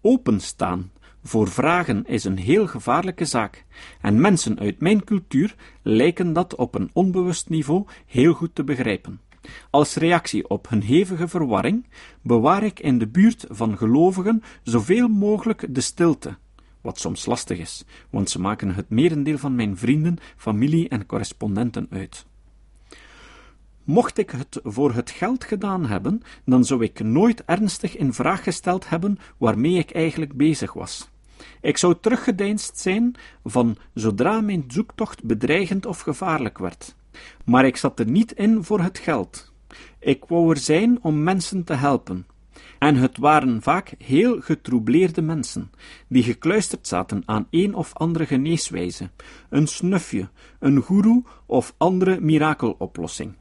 Openstaan 0.00 0.90
voor 1.22 1.48
vragen 1.48 2.06
is 2.06 2.24
een 2.24 2.38
heel 2.38 2.66
gevaarlijke 2.66 3.24
zaak, 3.24 3.64
en 4.00 4.20
mensen 4.20 4.58
uit 4.58 4.80
mijn 4.80 5.04
cultuur 5.04 5.54
lijken 5.82 6.32
dat 6.32 6.54
op 6.54 6.74
een 6.74 6.90
onbewust 6.92 7.48
niveau 7.48 7.86
heel 8.06 8.32
goed 8.32 8.54
te 8.54 8.64
begrijpen. 8.64 9.20
Als 9.70 9.94
reactie 9.94 10.48
op 10.48 10.68
hun 10.68 10.82
hevige 10.82 11.28
verwarring 11.28 11.86
bewaar 12.22 12.62
ik 12.62 12.80
in 12.80 12.98
de 12.98 13.08
buurt 13.08 13.44
van 13.48 13.76
gelovigen 13.76 14.42
zoveel 14.62 15.08
mogelijk 15.08 15.74
de 15.74 15.80
stilte, 15.80 16.36
wat 16.80 16.98
soms 16.98 17.26
lastig 17.26 17.58
is, 17.58 17.84
want 18.10 18.30
ze 18.30 18.40
maken 18.40 18.74
het 18.74 18.90
merendeel 18.90 19.38
van 19.38 19.54
mijn 19.54 19.76
vrienden, 19.76 20.16
familie 20.36 20.88
en 20.88 21.06
correspondenten 21.06 21.86
uit. 21.90 22.26
Mocht 23.88 24.18
ik 24.18 24.30
het 24.30 24.60
voor 24.62 24.92
het 24.94 25.10
geld 25.10 25.44
gedaan 25.44 25.86
hebben, 25.86 26.22
dan 26.44 26.64
zou 26.64 26.82
ik 26.82 27.00
nooit 27.00 27.44
ernstig 27.44 27.96
in 27.96 28.12
vraag 28.12 28.42
gesteld 28.42 28.88
hebben 28.88 29.18
waarmee 29.36 29.74
ik 29.74 29.90
eigenlijk 29.90 30.36
bezig 30.36 30.72
was. 30.72 31.10
Ik 31.60 31.76
zou 31.76 31.94
teruggedeinst 32.00 32.78
zijn 32.78 33.14
van 33.44 33.76
zodra 33.94 34.40
mijn 34.40 34.64
zoektocht 34.66 35.24
bedreigend 35.24 35.86
of 35.86 36.00
gevaarlijk 36.00 36.58
werd. 36.58 36.96
Maar 37.44 37.66
ik 37.66 37.76
zat 37.76 37.98
er 37.98 38.10
niet 38.10 38.32
in 38.32 38.64
voor 38.64 38.80
het 38.80 38.98
geld. 38.98 39.52
Ik 39.98 40.24
wou 40.24 40.50
er 40.50 40.56
zijn 40.56 40.98
om 41.02 41.22
mensen 41.22 41.64
te 41.64 41.74
helpen. 41.74 42.26
En 42.78 42.96
het 42.96 43.18
waren 43.18 43.62
vaak 43.62 43.94
heel 43.98 44.40
getroubleerde 44.40 45.22
mensen, 45.22 45.70
die 46.08 46.22
gekluisterd 46.22 46.86
zaten 46.86 47.22
aan 47.24 47.46
een 47.50 47.74
of 47.74 47.94
andere 47.94 48.26
geneeswijze, 48.26 49.10
een 49.48 49.66
snufje, 49.66 50.28
een 50.58 50.80
goeroe 50.80 51.24
of 51.46 51.74
andere 51.76 52.20
mirakeloplossing. 52.20 53.34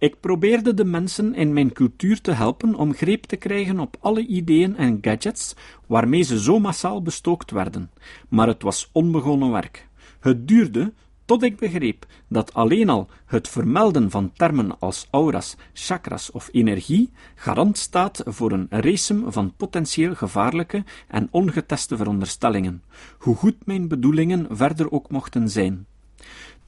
Ik 0.00 0.20
probeerde 0.20 0.74
de 0.74 0.84
mensen 0.84 1.34
in 1.34 1.52
mijn 1.52 1.72
cultuur 1.72 2.20
te 2.20 2.32
helpen 2.32 2.74
om 2.74 2.94
greep 2.94 3.24
te 3.24 3.36
krijgen 3.36 3.78
op 3.80 3.96
alle 4.00 4.26
ideeën 4.26 4.76
en 4.76 4.98
gadgets 5.00 5.54
waarmee 5.86 6.22
ze 6.22 6.40
zo 6.40 6.58
massaal 6.58 7.02
bestookt 7.02 7.50
werden, 7.50 7.90
maar 8.28 8.46
het 8.46 8.62
was 8.62 8.88
onbegonnen 8.92 9.50
werk. 9.50 9.88
Het 10.20 10.48
duurde 10.48 10.92
tot 11.24 11.42
ik 11.42 11.56
begreep 11.56 12.06
dat 12.28 12.54
alleen 12.54 12.88
al 12.88 13.08
het 13.26 13.48
vermelden 13.48 14.10
van 14.10 14.32
termen 14.32 14.78
als 14.78 15.06
auras, 15.10 15.56
chakras 15.72 16.30
of 16.30 16.48
energie 16.52 17.10
garant 17.34 17.78
staat 17.78 18.22
voor 18.24 18.52
een 18.52 18.66
racem 18.70 19.32
van 19.32 19.54
potentieel 19.56 20.14
gevaarlijke 20.14 20.84
en 21.08 21.28
ongeteste 21.30 21.96
veronderstellingen, 21.96 22.82
hoe 23.18 23.36
goed 23.36 23.66
mijn 23.66 23.88
bedoelingen 23.88 24.46
verder 24.50 24.90
ook 24.90 25.10
mochten 25.10 25.48
zijn. 25.48 25.86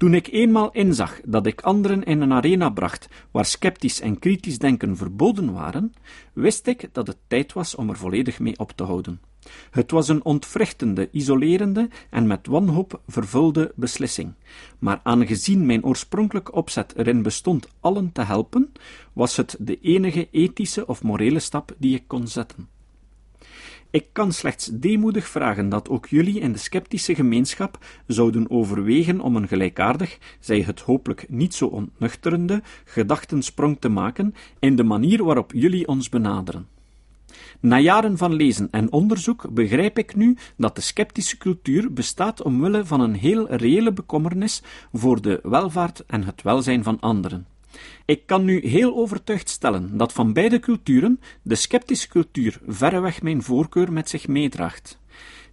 Toen 0.02 0.14
ik 0.14 0.28
eenmaal 0.32 0.70
inzag 0.70 1.20
dat 1.24 1.46
ik 1.46 1.60
anderen 1.60 2.02
in 2.04 2.20
een 2.20 2.32
arena 2.32 2.70
bracht 2.70 3.08
waar 3.30 3.44
sceptisch 3.44 4.00
en 4.00 4.18
kritisch 4.18 4.58
denken 4.58 4.96
verboden 4.96 5.52
waren, 5.52 5.94
wist 6.32 6.66
ik 6.66 6.88
dat 6.92 7.06
het 7.06 7.16
tijd 7.26 7.52
was 7.52 7.74
om 7.74 7.88
er 7.88 7.96
volledig 7.96 8.38
mee 8.38 8.58
op 8.58 8.72
te 8.72 8.84
houden. 8.84 9.20
Het 9.70 9.90
was 9.90 10.08
een 10.08 10.24
ontwrichtende, 10.24 11.08
isolerende 11.12 11.88
en 12.10 12.26
met 12.26 12.46
wanhoop 12.46 13.00
vervulde 13.06 13.72
beslissing, 13.76 14.34
maar 14.78 15.00
aangezien 15.02 15.66
mijn 15.66 15.84
oorspronkelijke 15.84 16.52
opzet 16.52 16.96
erin 16.96 17.22
bestond 17.22 17.68
allen 17.80 18.12
te 18.12 18.22
helpen, 18.22 18.72
was 19.12 19.36
het 19.36 19.56
de 19.58 19.80
enige 19.80 20.28
ethische 20.30 20.86
of 20.86 21.02
morele 21.02 21.40
stap 21.40 21.74
die 21.78 21.94
ik 21.94 22.04
kon 22.06 22.28
zetten. 22.28 22.68
Ik 23.92 24.06
kan 24.12 24.32
slechts 24.32 24.66
deemoedig 24.72 25.28
vragen 25.28 25.68
dat 25.68 25.88
ook 25.88 26.06
jullie 26.06 26.40
in 26.40 26.52
de 26.52 26.58
sceptische 26.58 27.14
gemeenschap 27.14 27.78
zouden 28.06 28.50
overwegen 28.50 29.20
om 29.20 29.36
een 29.36 29.48
gelijkaardig, 29.48 30.18
zij 30.40 30.60
het 30.60 30.80
hopelijk 30.80 31.26
niet 31.28 31.54
zo 31.54 31.66
ontnuchterende, 31.66 32.62
gedachtensprong 32.84 33.76
te 33.80 33.88
maken 33.88 34.34
in 34.58 34.76
de 34.76 34.82
manier 34.82 35.24
waarop 35.24 35.52
jullie 35.54 35.88
ons 35.88 36.08
benaderen. 36.08 36.66
Na 37.60 37.78
jaren 37.78 38.18
van 38.18 38.34
lezen 38.34 38.68
en 38.70 38.92
onderzoek 38.92 39.54
begrijp 39.54 39.98
ik 39.98 40.14
nu 40.16 40.36
dat 40.56 40.74
de 40.74 40.80
sceptische 40.80 41.38
cultuur 41.38 41.92
bestaat 41.92 42.42
omwille 42.42 42.84
van 42.84 43.00
een 43.00 43.14
heel 43.14 43.54
reële 43.54 43.92
bekommernis 43.92 44.62
voor 44.92 45.22
de 45.22 45.40
welvaart 45.42 46.04
en 46.06 46.24
het 46.24 46.42
welzijn 46.42 46.82
van 46.82 47.00
anderen. 47.00 47.51
Ik 48.04 48.26
kan 48.26 48.44
nu 48.44 48.66
heel 48.66 48.96
overtuigd 48.96 49.48
stellen 49.48 49.96
dat 49.96 50.12
van 50.12 50.32
beide 50.32 50.58
culturen 50.58 51.20
de 51.42 51.54
sceptische 51.54 52.08
cultuur 52.08 52.60
verreweg 52.66 53.22
mijn 53.22 53.42
voorkeur 53.42 53.92
met 53.92 54.08
zich 54.08 54.28
meedraagt. 54.28 55.00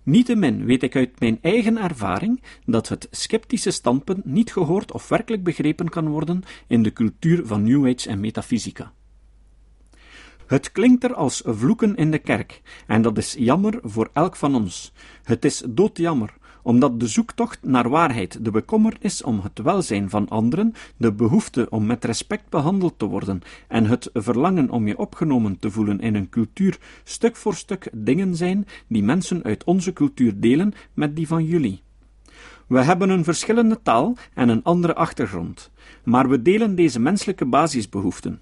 Niettemin 0.03 0.65
weet 0.65 0.83
ik 0.83 0.95
uit 0.95 1.19
mijn 1.19 1.39
eigen 1.41 1.77
ervaring 1.77 2.41
dat 2.65 2.89
het 2.89 3.07
sceptische 3.11 3.71
standpunt 3.71 4.25
niet 4.25 4.51
gehoord 4.51 4.91
of 4.91 5.09
werkelijk 5.09 5.43
begrepen 5.43 5.89
kan 5.89 6.07
worden 6.07 6.43
in 6.67 6.83
de 6.83 6.93
cultuur 6.93 7.45
van 7.45 7.63
New 7.63 7.87
Age 7.87 8.09
en 8.09 8.19
metafysica. 8.19 8.93
Het 10.49 10.71
klinkt 10.71 11.03
er 11.03 11.13
als 11.13 11.41
vloeken 11.45 11.95
in 11.95 12.11
de 12.11 12.17
kerk, 12.17 12.61
en 12.87 13.01
dat 13.01 13.17
is 13.17 13.35
jammer 13.37 13.79
voor 13.83 14.09
elk 14.13 14.35
van 14.35 14.55
ons. 14.55 14.91
Het 15.23 15.45
is 15.45 15.63
doodjammer, 15.69 16.33
omdat 16.69 16.99
de 16.99 17.07
zoektocht 17.07 17.59
naar 17.63 17.89
waarheid, 17.89 18.45
de 18.45 18.51
bekommernis 18.51 19.23
om 19.23 19.39
het 19.39 19.59
welzijn 19.59 20.09
van 20.09 20.27
anderen, 20.27 20.73
de 20.97 21.13
behoefte 21.13 21.67
om 21.69 21.85
met 21.85 22.05
respect 22.05 22.49
behandeld 22.49 22.93
te 22.97 23.05
worden 23.05 23.41
en 23.67 23.85
het 23.85 24.09
verlangen 24.13 24.69
om 24.69 24.87
je 24.87 24.97
opgenomen 24.97 25.59
te 25.59 25.71
voelen 25.71 25.99
in 25.99 26.15
een 26.15 26.29
cultuur 26.29 26.77
stuk 27.03 27.35
voor 27.35 27.55
stuk 27.55 27.89
dingen 27.93 28.35
zijn 28.35 28.67
die 28.87 29.03
mensen 29.03 29.43
uit 29.43 29.63
onze 29.63 29.93
cultuur 29.93 30.39
delen 30.39 30.73
met 30.93 31.15
die 31.15 31.27
van 31.27 31.45
jullie. 31.45 31.81
We 32.67 32.81
hebben 32.81 33.09
een 33.09 33.23
verschillende 33.23 33.79
taal 33.81 34.15
en 34.33 34.49
een 34.49 34.63
andere 34.63 34.95
achtergrond, 34.95 35.71
maar 36.03 36.29
we 36.29 36.41
delen 36.41 36.75
deze 36.75 36.99
menselijke 36.99 37.45
basisbehoeften. 37.45 38.41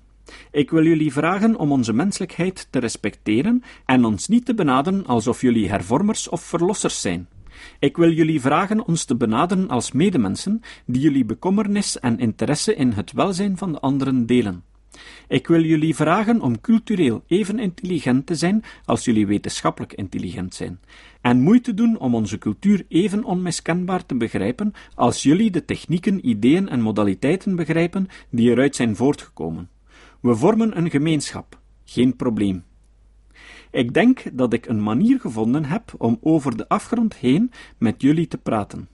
Ik 0.51 0.69
wil 0.69 0.83
jullie 0.83 1.13
vragen 1.13 1.55
om 1.55 1.71
onze 1.71 1.93
menselijkheid 1.93 2.67
te 2.69 2.79
respecteren 2.79 3.63
en 3.85 4.05
ons 4.05 4.27
niet 4.27 4.45
te 4.45 4.53
benaderen 4.53 5.05
alsof 5.05 5.41
jullie 5.41 5.69
hervormers 5.69 6.29
of 6.29 6.41
verlossers 6.41 7.01
zijn. 7.01 7.27
Ik 7.79 7.97
wil 7.97 8.11
jullie 8.11 8.41
vragen 8.41 8.87
ons 8.87 9.05
te 9.05 9.15
benaderen 9.15 9.69
als 9.69 9.91
medemensen 9.91 10.61
die 10.85 11.01
jullie 11.01 11.25
bekommernis 11.25 11.99
en 11.99 12.19
interesse 12.19 12.75
in 12.75 12.91
het 12.91 13.11
welzijn 13.11 13.57
van 13.57 13.71
de 13.71 13.79
anderen 13.79 14.25
delen. 14.25 14.63
Ik 15.27 15.47
wil 15.47 15.61
jullie 15.61 15.95
vragen 15.95 16.41
om 16.41 16.61
cultureel 16.61 17.23
even 17.27 17.59
intelligent 17.59 18.25
te 18.25 18.35
zijn 18.35 18.63
als 18.85 19.05
jullie 19.05 19.27
wetenschappelijk 19.27 19.93
intelligent 19.93 20.55
zijn, 20.55 20.79
en 21.21 21.41
moeite 21.41 21.73
doen 21.73 21.99
om 21.99 22.15
onze 22.15 22.37
cultuur 22.37 22.85
even 22.87 23.23
onmiskenbaar 23.23 24.05
te 24.05 24.15
begrijpen 24.15 24.73
als 24.95 25.23
jullie 25.23 25.51
de 25.51 25.65
technieken, 25.65 26.27
ideeën 26.29 26.69
en 26.69 26.81
modaliteiten 26.81 27.55
begrijpen 27.55 28.07
die 28.29 28.49
eruit 28.49 28.75
zijn 28.75 28.95
voortgekomen. 28.95 29.69
We 30.21 30.35
vormen 30.35 30.77
een 30.77 30.89
gemeenschap, 30.89 31.59
geen 31.85 32.15
probleem. 32.15 32.63
Ik 33.71 33.93
denk 33.93 34.23
dat 34.37 34.53
ik 34.53 34.65
een 34.65 34.83
manier 34.83 35.19
gevonden 35.19 35.65
heb 35.65 35.93
om 35.97 36.17
over 36.21 36.57
de 36.57 36.67
afgrond 36.67 37.15
heen 37.15 37.51
met 37.77 38.01
jullie 38.01 38.27
te 38.27 38.37
praten. 38.37 38.87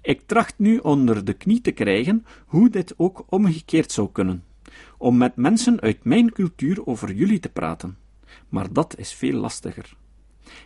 Ik 0.00 0.22
tracht 0.26 0.54
nu 0.58 0.78
onder 0.78 1.24
de 1.24 1.32
knie 1.32 1.60
te 1.60 1.70
krijgen 1.70 2.26
hoe 2.46 2.70
dit 2.70 2.94
ook 2.96 3.24
omgekeerd 3.28 3.92
zou 3.92 4.08
kunnen, 4.12 4.44
om 4.98 5.16
met 5.16 5.36
mensen 5.36 5.80
uit 5.80 6.04
mijn 6.04 6.32
cultuur 6.32 6.86
over 6.86 7.12
jullie 7.12 7.40
te 7.40 7.48
praten. 7.48 7.96
maar 8.48 8.72
dat 8.72 8.98
is 8.98 9.12
veel 9.12 9.40
lastiger. 9.40 9.96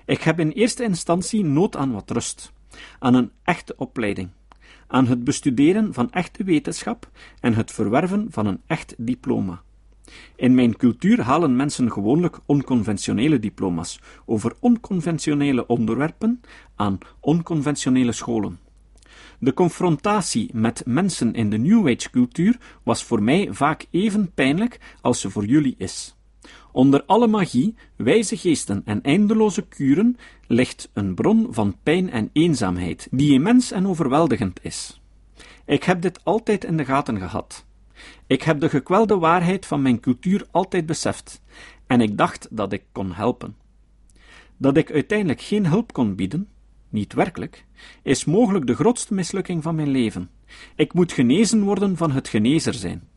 Ik 0.04 0.22
heb 0.22 0.40
in 0.40 0.50
eerste 0.50 0.82
instantie 0.82 1.44
nood 1.44 1.76
aan 1.76 1.92
wat 1.92 2.10
rust, 2.10 2.52
aan 2.98 3.14
een 3.14 3.30
echte 3.42 3.76
opleiding, 3.76 4.30
aan 4.86 5.06
het 5.06 5.24
bestuderen 5.24 5.94
van 5.94 6.10
echte 6.10 6.44
wetenschap 6.44 7.10
en 7.40 7.54
het 7.54 7.72
verwerven 7.72 8.26
van 8.30 8.46
een 8.46 8.60
echt 8.66 8.94
diploma. 8.98 9.62
In 10.36 10.54
mijn 10.54 10.76
cultuur 10.76 11.20
halen 11.20 11.56
mensen 11.56 11.92
gewoonlijk 11.92 12.38
onconventionele 12.46 13.38
diploma's 13.38 14.00
over 14.26 14.54
onconventionele 14.60 15.66
onderwerpen 15.66 16.40
aan 16.76 16.98
onconventionele 17.20 18.12
scholen. 18.12 18.58
De 19.38 19.54
confrontatie 19.54 20.50
met 20.52 20.82
mensen 20.86 21.34
in 21.34 21.50
de 21.50 21.58
New 21.58 21.88
Age 21.88 22.10
cultuur 22.10 22.58
was 22.82 23.04
voor 23.04 23.22
mij 23.22 23.48
vaak 23.50 23.86
even 23.90 24.32
pijnlijk 24.34 24.80
als 25.00 25.20
ze 25.20 25.30
voor 25.30 25.44
jullie 25.44 25.74
is. 25.78 26.16
Onder 26.72 27.04
alle 27.06 27.26
magie, 27.26 27.74
wijze 27.96 28.36
geesten 28.36 28.82
en 28.84 29.02
eindeloze 29.02 29.62
kuren 29.62 30.16
ligt 30.46 30.90
een 30.92 31.14
bron 31.14 31.46
van 31.50 31.76
pijn 31.82 32.10
en 32.10 32.30
eenzaamheid, 32.32 33.08
die 33.10 33.32
immens 33.32 33.70
en 33.70 33.86
overweldigend 33.86 34.60
is. 34.62 35.00
Ik 35.66 35.82
heb 35.82 36.02
dit 36.02 36.24
altijd 36.24 36.64
in 36.64 36.76
de 36.76 36.84
gaten 36.84 37.18
gehad. 37.18 37.64
Ik 38.32 38.42
heb 38.42 38.60
de 38.60 38.68
gekwelde 38.68 39.18
waarheid 39.18 39.66
van 39.66 39.82
mijn 39.82 40.00
cultuur 40.00 40.46
altijd 40.50 40.86
beseft, 40.86 41.42
en 41.86 42.00
ik 42.00 42.18
dacht 42.18 42.48
dat 42.50 42.72
ik 42.72 42.82
kon 42.92 43.12
helpen. 43.12 43.56
Dat 44.56 44.76
ik 44.76 44.92
uiteindelijk 44.92 45.40
geen 45.40 45.66
hulp 45.66 45.92
kon 45.92 46.14
bieden, 46.14 46.48
niet 46.88 47.12
werkelijk, 47.12 47.66
is 48.02 48.24
mogelijk 48.24 48.66
de 48.66 48.74
grootste 48.74 49.14
mislukking 49.14 49.62
van 49.62 49.74
mijn 49.74 49.88
leven. 49.88 50.30
Ik 50.76 50.92
moet 50.92 51.12
genezen 51.12 51.62
worden 51.62 51.96
van 51.96 52.10
het 52.10 52.28
genezer 52.28 52.74
zijn. 52.74 53.08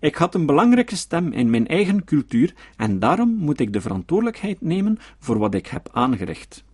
Ik 0.00 0.14
had 0.14 0.34
een 0.34 0.46
belangrijke 0.46 0.96
stem 0.96 1.32
in 1.32 1.50
mijn 1.50 1.66
eigen 1.66 2.04
cultuur 2.04 2.54
en 2.76 2.98
daarom 2.98 3.34
moet 3.34 3.60
ik 3.60 3.72
de 3.72 3.80
verantwoordelijkheid 3.80 4.60
nemen 4.60 4.98
voor 5.18 5.38
wat 5.38 5.54
ik 5.54 5.66
heb 5.66 5.88
aangericht. 5.92 6.64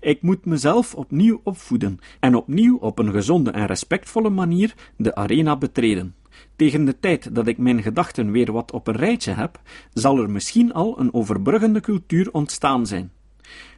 Ik 0.00 0.22
moet 0.22 0.44
mezelf 0.44 0.94
opnieuw 0.94 1.40
opvoeden 1.42 1.98
en 2.20 2.34
opnieuw 2.34 2.76
op 2.76 2.98
een 2.98 3.12
gezonde 3.12 3.50
en 3.50 3.66
respectvolle 3.66 4.30
manier 4.30 4.74
de 4.96 5.14
arena 5.14 5.56
betreden. 5.56 6.14
Tegen 6.60 6.84
de 6.84 7.00
tijd 7.00 7.34
dat 7.34 7.46
ik 7.46 7.58
mijn 7.58 7.82
gedachten 7.82 8.30
weer 8.30 8.52
wat 8.52 8.72
op 8.72 8.86
een 8.86 8.96
rijtje 8.96 9.32
heb, 9.32 9.60
zal 9.92 10.18
er 10.18 10.30
misschien 10.30 10.72
al 10.72 10.98
een 10.98 11.14
overbruggende 11.14 11.80
cultuur 11.80 12.28
ontstaan 12.32 12.86
zijn. 12.86 13.12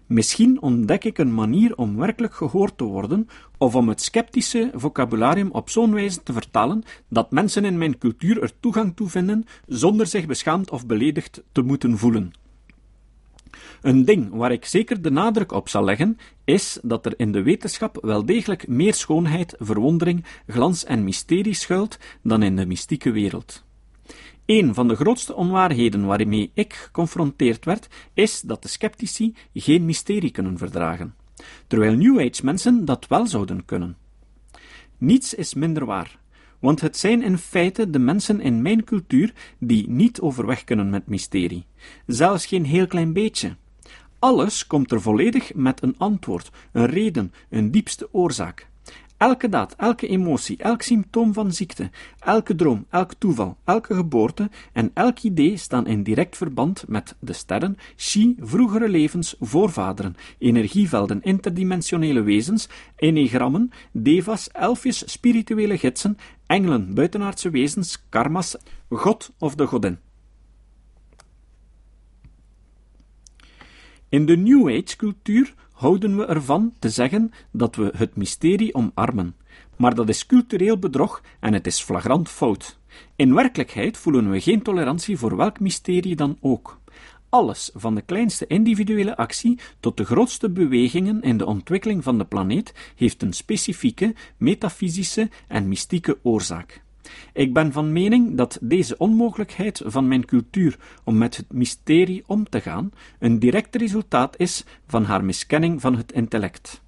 Misschien 0.07 0.62
ontdek 0.62 1.05
ik 1.05 1.18
een 1.18 1.35
manier 1.35 1.76
om 1.76 1.97
werkelijk 1.97 2.35
gehoord 2.35 2.78
te 2.78 2.85
worden, 2.85 3.28
of 3.59 3.74
om 3.74 3.89
het 3.89 4.03
sceptische 4.03 4.70
vocabularium 4.74 5.51
op 5.51 5.70
zo'n 5.70 5.95
wijze 5.95 6.22
te 6.22 6.33
vertalen 6.33 6.83
dat 7.09 7.30
mensen 7.30 7.64
in 7.64 7.78
mijn 7.78 7.99
cultuur 7.99 8.43
er 8.43 8.53
toegang 8.61 8.97
toe 8.97 9.09
vinden, 9.09 9.45
zonder 9.66 10.07
zich 10.07 10.26
beschaamd 10.26 10.70
of 10.70 10.87
beledigd 10.87 11.43
te 11.53 11.62
moeten 11.62 11.99
voelen. 11.99 12.33
Een 13.83 14.05
ding 14.05 14.30
waar 14.30 14.53
ik 14.53 14.64
zeker 14.64 15.03
de 15.03 15.11
nadruk 15.11 15.53
op 15.53 15.68
zal 15.68 15.85
leggen, 15.85 16.18
is 16.45 16.78
dat 16.83 17.07
er 17.07 17.14
in 17.16 17.33
de 17.33 17.43
wetenschap 17.43 17.99
wel 18.01 18.24
degelijk 18.24 18.68
meer 18.68 18.95
schoonheid, 18.95 19.55
verwondering, 19.59 20.24
glans 20.47 20.85
en 20.85 21.05
mysterie 21.05 21.55
schuilt 21.55 21.99
dan 22.22 22.43
in 22.43 22.57
de 22.57 22.66
mystieke 22.66 23.11
wereld. 23.11 23.64
Een 24.47 24.74
van 24.74 24.89
de 24.89 24.97
grootste 24.97 25.35
onwaarheden 25.35 26.07
waarmee 26.07 26.51
ik 26.55 26.72
geconfronteerd 26.72 27.64
werd, 27.64 27.89
is 28.14 28.41
dat 28.41 28.62
de 28.62 28.68
sceptici 28.68 29.35
geen 29.55 29.85
mysterie 29.85 30.30
kunnen 30.30 30.59
verdragen, 30.59 31.14
terwijl 31.66 31.97
New 31.97 32.20
Age 32.20 32.45
mensen 32.45 32.85
dat 32.85 33.07
wel 33.07 33.26
zouden 33.26 33.64
kunnen. 33.64 33.97
Niets 34.99 35.35
is 35.35 35.55
minder 35.55 35.85
waar, 35.85 36.18
want 36.59 36.80
het 36.80 36.97
zijn 36.97 37.22
in 37.22 37.39
feite 37.39 37.91
de 37.91 37.99
mensen 37.99 38.41
in 38.41 38.62
mijn 38.62 38.85
cultuur 38.85 39.33
die 39.59 39.89
niet 39.89 40.20
overweg 40.20 40.64
kunnen 40.64 40.91
met 40.91 41.07
mysterie, 41.07 41.66
zelfs 42.07 42.47
geen 42.47 42.64
heel 42.64 42.87
klein 42.87 43.12
beetje. 43.12 43.57
Alles 44.23 44.66
komt 44.66 44.93
er 44.93 45.01
volledig 45.01 45.55
met 45.55 45.83
een 45.83 45.95
antwoord, 45.99 46.51
een 46.73 46.87
reden, 46.87 47.33
een 47.49 47.70
diepste 47.70 48.09
oorzaak. 48.12 48.68
Elke 49.16 49.49
daad, 49.49 49.75
elke 49.77 50.07
emotie, 50.07 50.57
elk 50.57 50.83
symptoom 50.83 51.33
van 51.33 51.53
ziekte, 51.53 51.91
elke 52.18 52.55
droom, 52.55 52.87
elk 52.91 53.14
toeval, 53.18 53.57
elke 53.64 53.95
geboorte 53.95 54.51
en 54.73 54.91
elk 54.95 55.18
idee 55.18 55.57
staan 55.57 55.87
in 55.87 56.03
direct 56.03 56.37
verband 56.37 56.85
met 56.89 57.16
de 57.20 57.33
sterren, 57.33 57.77
chi, 57.97 58.37
vroegere 58.41 58.89
levens, 58.89 59.35
voorvaderen, 59.41 60.16
energievelden, 60.39 61.23
interdimensionele 61.23 62.23
wezens, 62.23 62.68
enegrammen, 62.97 63.70
devas, 63.93 64.51
elfjes, 64.51 65.12
spirituele 65.12 65.79
gidsen, 65.79 66.16
engelen, 66.47 66.95
buitenaardse 66.95 67.51
wezens, 67.51 68.05
karma's, 68.09 68.57
God 68.89 69.31
of 69.39 69.55
de 69.55 69.66
godin. 69.66 69.99
In 74.13 74.27
de 74.27 74.37
New 74.37 74.69
Age 74.69 74.97
cultuur 74.97 75.55
houden 75.73 76.17
we 76.17 76.27
ervan 76.27 76.75
te 76.79 76.91
zeggen 76.91 77.31
dat 77.53 77.77
we 77.77 77.93
het 77.97 78.17
mysterie 78.17 78.75
omarmen. 78.75 79.37
Maar 79.77 79.95
dat 79.95 80.09
is 80.09 80.27
cultureel 80.27 80.79
bedrog 80.79 81.23
en 81.41 81.53
het 81.53 81.67
is 81.67 81.81
flagrant 81.81 82.29
fout. 82.29 82.79
In 83.17 83.35
werkelijkheid 83.35 83.97
voelen 83.97 84.31
we 84.31 84.41
geen 84.41 84.63
tolerantie 84.63 85.19
voor 85.19 85.37
welk 85.37 85.61
mysterie 85.61 86.17
dan 86.17 86.37
ook. 86.41 86.81
Alles, 87.29 87.71
van 87.75 87.95
de 87.95 88.03
kleinste 88.03 88.47
individuele 88.47 89.17
actie 89.17 89.59
tot 89.81 89.97
de 89.97 90.05
grootste 90.05 90.51
bewegingen 90.51 91.23
in 91.23 91.37
de 91.37 91.47
ontwikkeling 91.47 92.03
van 92.03 92.19
de 92.19 92.25
planeet, 92.25 92.93
heeft 92.97 93.23
een 93.23 93.33
specifieke, 93.33 94.15
metafysische 94.37 95.31
en 95.49 95.69
mystieke 95.69 96.19
oorzaak. 96.23 96.83
Ik 97.32 97.53
ben 97.53 97.72
van 97.72 97.92
mening 97.92 98.36
dat 98.36 98.59
deze 98.61 98.98
onmogelijkheid 98.98 99.82
van 99.84 100.09
mijn 100.09 100.24
cultuur 100.24 100.76
om 101.05 101.18
met 101.18 101.36
het 101.36 101.53
mysterie 101.53 102.22
om 102.26 102.48
te 102.48 102.61
gaan 102.61 102.92
een 103.18 103.38
direct 103.38 103.76
resultaat 103.76 104.38
is 104.38 104.64
van 104.86 105.05
haar 105.05 105.24
miskenning 105.24 105.80
van 105.80 105.96
het 105.96 106.12
intellect. 106.12 106.82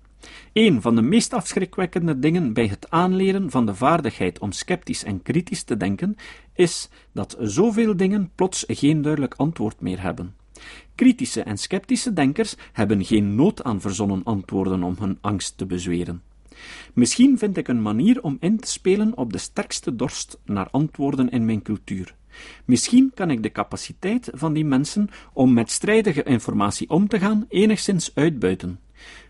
Een 0.53 0.83
van 0.83 0.95
de 0.95 1.03
meest 1.03 1.33
afschrikwekkende 1.33 2.19
dingen 2.19 2.53
bij 2.53 2.67
het 2.67 2.91
aanleren 2.91 3.51
van 3.51 3.67
de 3.67 3.75
vaardigheid 3.75 4.39
om 4.39 4.53
sceptisch 4.53 5.05
en 5.05 5.23
kritisch 5.23 5.63
te 5.63 5.77
denken, 5.77 6.17
is 6.55 6.89
dat 7.13 7.37
zoveel 7.41 7.97
dingen 7.97 8.31
plots 8.35 8.65
geen 8.69 9.03
duidelijk 9.03 9.35
antwoord 9.37 9.81
meer 9.81 10.03
hebben. 10.03 10.35
Kritische 10.95 11.43
en 11.43 11.59
sceptische 11.59 12.13
denkers 12.13 12.55
hebben 12.73 13.05
geen 13.05 13.35
nood 13.35 13.63
aan 13.63 13.81
verzonnen 13.81 14.23
antwoorden 14.25 14.83
om 14.83 14.97
hun 14.99 15.19
angst 15.21 15.59
te 15.59 15.67
bezweren. 15.67 16.23
Misschien 16.93 17.39
vind 17.39 17.57
ik 17.57 17.69
een 17.69 17.83
manier 17.83 18.23
om 18.23 18.37
in 18.41 18.59
te 18.59 18.71
spelen 18.71 19.17
op 19.17 19.33
de 19.33 19.39
sterkste 19.39 19.97
dorst 19.97 20.39
naar 20.45 20.69
antwoorden 20.71 21.29
in 21.31 21.45
mijn 21.45 21.63
cultuur. 21.63 22.15
Misschien 22.65 23.13
kan 23.15 23.31
ik 23.31 23.43
de 23.43 23.53
capaciteit 23.53 24.31
van 24.33 24.53
die 24.53 24.65
mensen 24.65 25.11
om 25.33 25.53
met 25.53 25.71
strijdige 25.71 26.23
informatie 26.23 26.91
om 26.91 27.09
te 27.09 27.19
gaan 27.19 27.47
enigszins 27.49 28.11
uitbuiten. 28.15 28.79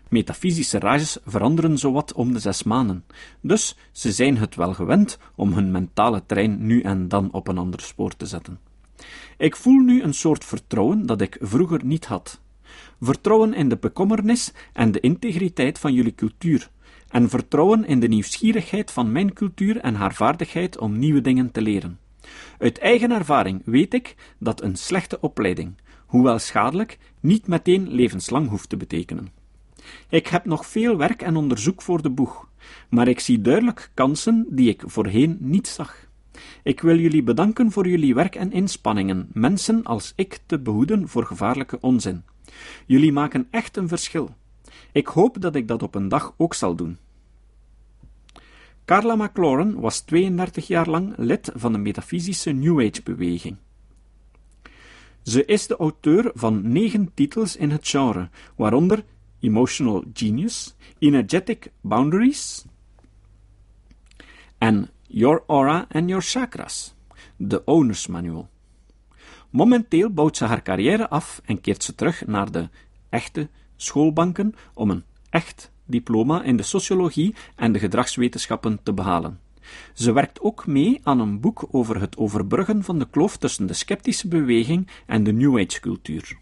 Metafysische 0.09 0.79
rages 0.79 1.17
veranderen 1.25 1.77
zowat 1.77 2.13
om 2.13 2.33
de 2.33 2.39
zes 2.39 2.63
maanden, 2.63 3.03
dus 3.41 3.77
ze 3.91 4.11
zijn 4.11 4.37
het 4.37 4.55
wel 4.55 4.73
gewend 4.73 5.17
om 5.35 5.53
hun 5.53 5.71
mentale 5.71 6.23
trein 6.25 6.65
nu 6.65 6.81
en 6.81 7.07
dan 7.07 7.31
op 7.31 7.47
een 7.47 7.57
ander 7.57 7.81
spoor 7.81 8.15
te 8.15 8.25
zetten. 8.25 8.59
Ik 9.37 9.55
voel 9.55 9.79
nu 9.79 10.01
een 10.01 10.13
soort 10.13 10.45
vertrouwen 10.45 11.05
dat 11.05 11.21
ik 11.21 11.37
vroeger 11.41 11.85
niet 11.85 12.05
had. 12.05 12.41
Vertrouwen 13.01 13.53
in 13.53 13.69
de 13.69 13.77
bekommernis 13.77 14.53
en 14.73 14.91
de 14.91 14.99
integriteit 14.99 15.79
van 15.79 15.93
jullie 15.93 16.15
cultuur, 16.15 16.69
en 17.15 17.29
vertrouwen 17.29 17.85
in 17.85 17.99
de 17.99 18.07
nieuwsgierigheid 18.07 18.91
van 18.91 19.11
mijn 19.11 19.33
cultuur 19.33 19.77
en 19.77 19.95
haar 19.95 20.13
vaardigheid 20.13 20.77
om 20.77 20.99
nieuwe 20.99 21.21
dingen 21.21 21.51
te 21.51 21.61
leren. 21.61 21.99
Uit 22.59 22.79
eigen 22.79 23.11
ervaring 23.11 23.61
weet 23.65 23.93
ik 23.93 24.15
dat 24.39 24.61
een 24.61 24.75
slechte 24.75 25.19
opleiding, 25.19 25.75
hoewel 26.05 26.39
schadelijk, 26.39 26.97
niet 27.19 27.47
meteen 27.47 27.87
levenslang 27.89 28.49
hoeft 28.49 28.69
te 28.69 28.77
betekenen. 28.77 29.31
Ik 30.09 30.27
heb 30.27 30.45
nog 30.45 30.65
veel 30.65 30.97
werk 30.97 31.21
en 31.21 31.35
onderzoek 31.35 31.81
voor 31.81 32.01
de 32.01 32.09
boeg, 32.09 32.47
maar 32.89 33.07
ik 33.07 33.19
zie 33.19 33.41
duidelijk 33.41 33.91
kansen 33.93 34.45
die 34.49 34.69
ik 34.69 34.83
voorheen 34.85 35.37
niet 35.39 35.67
zag. 35.67 36.07
Ik 36.63 36.81
wil 36.81 36.97
jullie 36.99 37.23
bedanken 37.23 37.71
voor 37.71 37.87
jullie 37.87 38.15
werk 38.15 38.35
en 38.35 38.51
inspanningen, 38.51 39.29
mensen 39.33 39.83
als 39.83 40.13
ik 40.15 40.39
te 40.45 40.59
behoeden 40.59 41.07
voor 41.07 41.25
gevaarlijke 41.25 41.77
onzin. 41.79 42.23
Jullie 42.85 43.11
maken 43.11 43.47
echt 43.51 43.77
een 43.77 43.87
verschil. 43.87 44.35
Ik 44.91 45.07
hoop 45.07 45.41
dat 45.41 45.55
ik 45.55 45.67
dat 45.67 45.83
op 45.83 45.95
een 45.95 46.07
dag 46.07 46.33
ook 46.37 46.53
zal 46.53 46.75
doen. 46.75 46.97
Carla 48.85 49.15
McLaurin 49.15 49.79
was 49.79 50.01
32 50.01 50.67
jaar 50.67 50.89
lang 50.89 51.13
lid 51.17 51.51
van 51.55 51.71
de 51.71 51.77
metafysische 51.77 52.51
New 52.51 52.79
Age-beweging. 52.79 53.57
Ze 55.21 55.45
is 55.45 55.67
de 55.67 55.75
auteur 55.75 56.31
van 56.33 56.71
negen 56.71 57.13
titels 57.13 57.55
in 57.55 57.71
het 57.71 57.87
genre, 57.87 58.29
waaronder 58.55 59.03
Emotional 59.39 60.03
Genius, 60.13 60.75
Energetic 60.99 61.71
Boundaries 61.81 62.65
en 64.57 64.89
Your 65.07 65.43
Aura 65.47 65.87
and 65.91 66.09
Your 66.09 66.23
Chakras, 66.23 66.95
de 67.37 67.65
Owner's 67.65 68.07
Manual. 68.07 68.49
Momenteel 69.49 70.09
bouwt 70.09 70.37
ze 70.37 70.45
haar 70.45 70.61
carrière 70.61 71.09
af 71.09 71.41
en 71.45 71.61
keert 71.61 71.83
ze 71.83 71.95
terug 71.95 72.25
naar 72.25 72.51
de 72.51 72.69
echte 73.09 73.49
schoolbanken 73.75 74.55
om 74.73 74.89
een 74.89 75.03
echt 75.29 75.71
diploma 75.85 76.43
in 76.43 76.57
de 76.57 76.63
sociologie 76.63 77.35
en 77.55 77.71
de 77.71 77.79
gedragswetenschappen 77.79 78.79
te 78.83 78.93
behalen. 78.93 79.39
Ze 79.93 80.11
werkt 80.11 80.41
ook 80.41 80.67
mee 80.67 80.99
aan 81.03 81.19
een 81.19 81.39
boek 81.39 81.67
over 81.71 81.99
het 81.99 82.17
overbruggen 82.17 82.83
van 82.83 82.99
de 82.99 83.07
kloof 83.09 83.37
tussen 83.37 83.65
de 83.65 83.73
sceptische 83.73 84.27
beweging 84.27 84.87
en 85.05 85.23
de 85.23 85.33
New 85.33 85.59
Age 85.59 85.79
cultuur. 85.79 86.37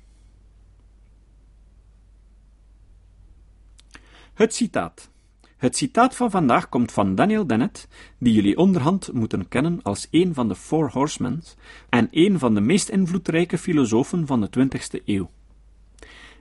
Het 4.34 4.56
citaat. 4.56 5.12
Het 5.58 5.78
citaat 5.78 6.16
van 6.16 6.32
vandaag 6.32 6.70
komt 6.70 6.92
van 6.92 7.16
Daniel 7.16 7.48
Dennett, 7.48 7.88
die 8.18 8.34
jullie 8.34 8.58
onderhand 8.58 9.14
moeten 9.14 9.48
kennen 9.48 9.80
als 9.84 10.08
een 10.12 10.34
van 10.34 10.48
de 10.48 10.56
Four 10.56 10.92
Horsemen 10.92 11.44
en 11.90 12.08
een 12.12 12.40
van 12.40 12.54
de 12.54 12.62
meest 12.62 12.90
invloedrijke 12.90 13.58
filosofen 13.58 14.28
van 14.28 14.42
de 14.42 14.50
20e 14.60 15.04
eeuw. 15.06 15.30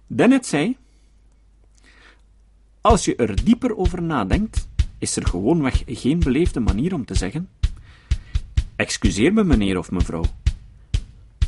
Dennett 0.06 0.46
zei: 0.46 0.76
Als 2.82 3.04
je 3.04 3.16
er 3.16 3.44
dieper 3.44 3.76
over 3.76 4.02
nadenkt, 4.02 4.68
is 4.98 5.16
er 5.16 5.26
gewoonweg 5.26 5.82
geen 5.86 6.18
beleefde 6.18 6.60
manier 6.60 6.94
om 6.94 7.04
te 7.04 7.14
zeggen: 7.14 7.48
Excuseer 8.76 9.32
me, 9.32 9.44
meneer 9.44 9.78
of 9.78 9.90
mevrouw, 9.90 10.24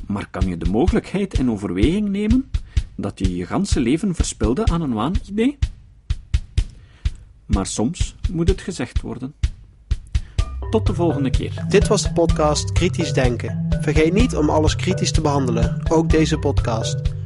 maar 0.06 0.28
kan 0.30 0.48
je 0.48 0.56
de 0.56 0.70
mogelijkheid 0.70 1.38
in 1.38 1.50
overweging 1.50 2.08
nemen 2.08 2.50
dat 2.96 3.18
je 3.18 3.36
je 3.36 3.46
ganse 3.46 3.80
leven 3.80 4.14
verspilde 4.14 4.66
aan 4.66 4.80
een 4.80 4.92
waanidee? 4.92 5.58
maar 7.46 7.66
soms 7.66 8.14
moet 8.30 8.48
het 8.48 8.60
gezegd 8.60 9.00
worden. 9.00 9.34
Tot 10.70 10.86
de 10.86 10.94
volgende 10.94 11.30
keer. 11.30 11.64
Dit 11.68 11.88
was 11.88 12.02
de 12.02 12.12
podcast 12.12 12.72
Kritisch 12.72 13.12
Denken. 13.12 13.66
Vergeet 13.80 14.12
niet 14.12 14.36
om 14.36 14.50
alles 14.50 14.76
kritisch 14.76 15.12
te 15.12 15.20
behandelen, 15.20 15.82
ook 15.90 16.10
deze 16.10 16.38
podcast. 16.38 16.96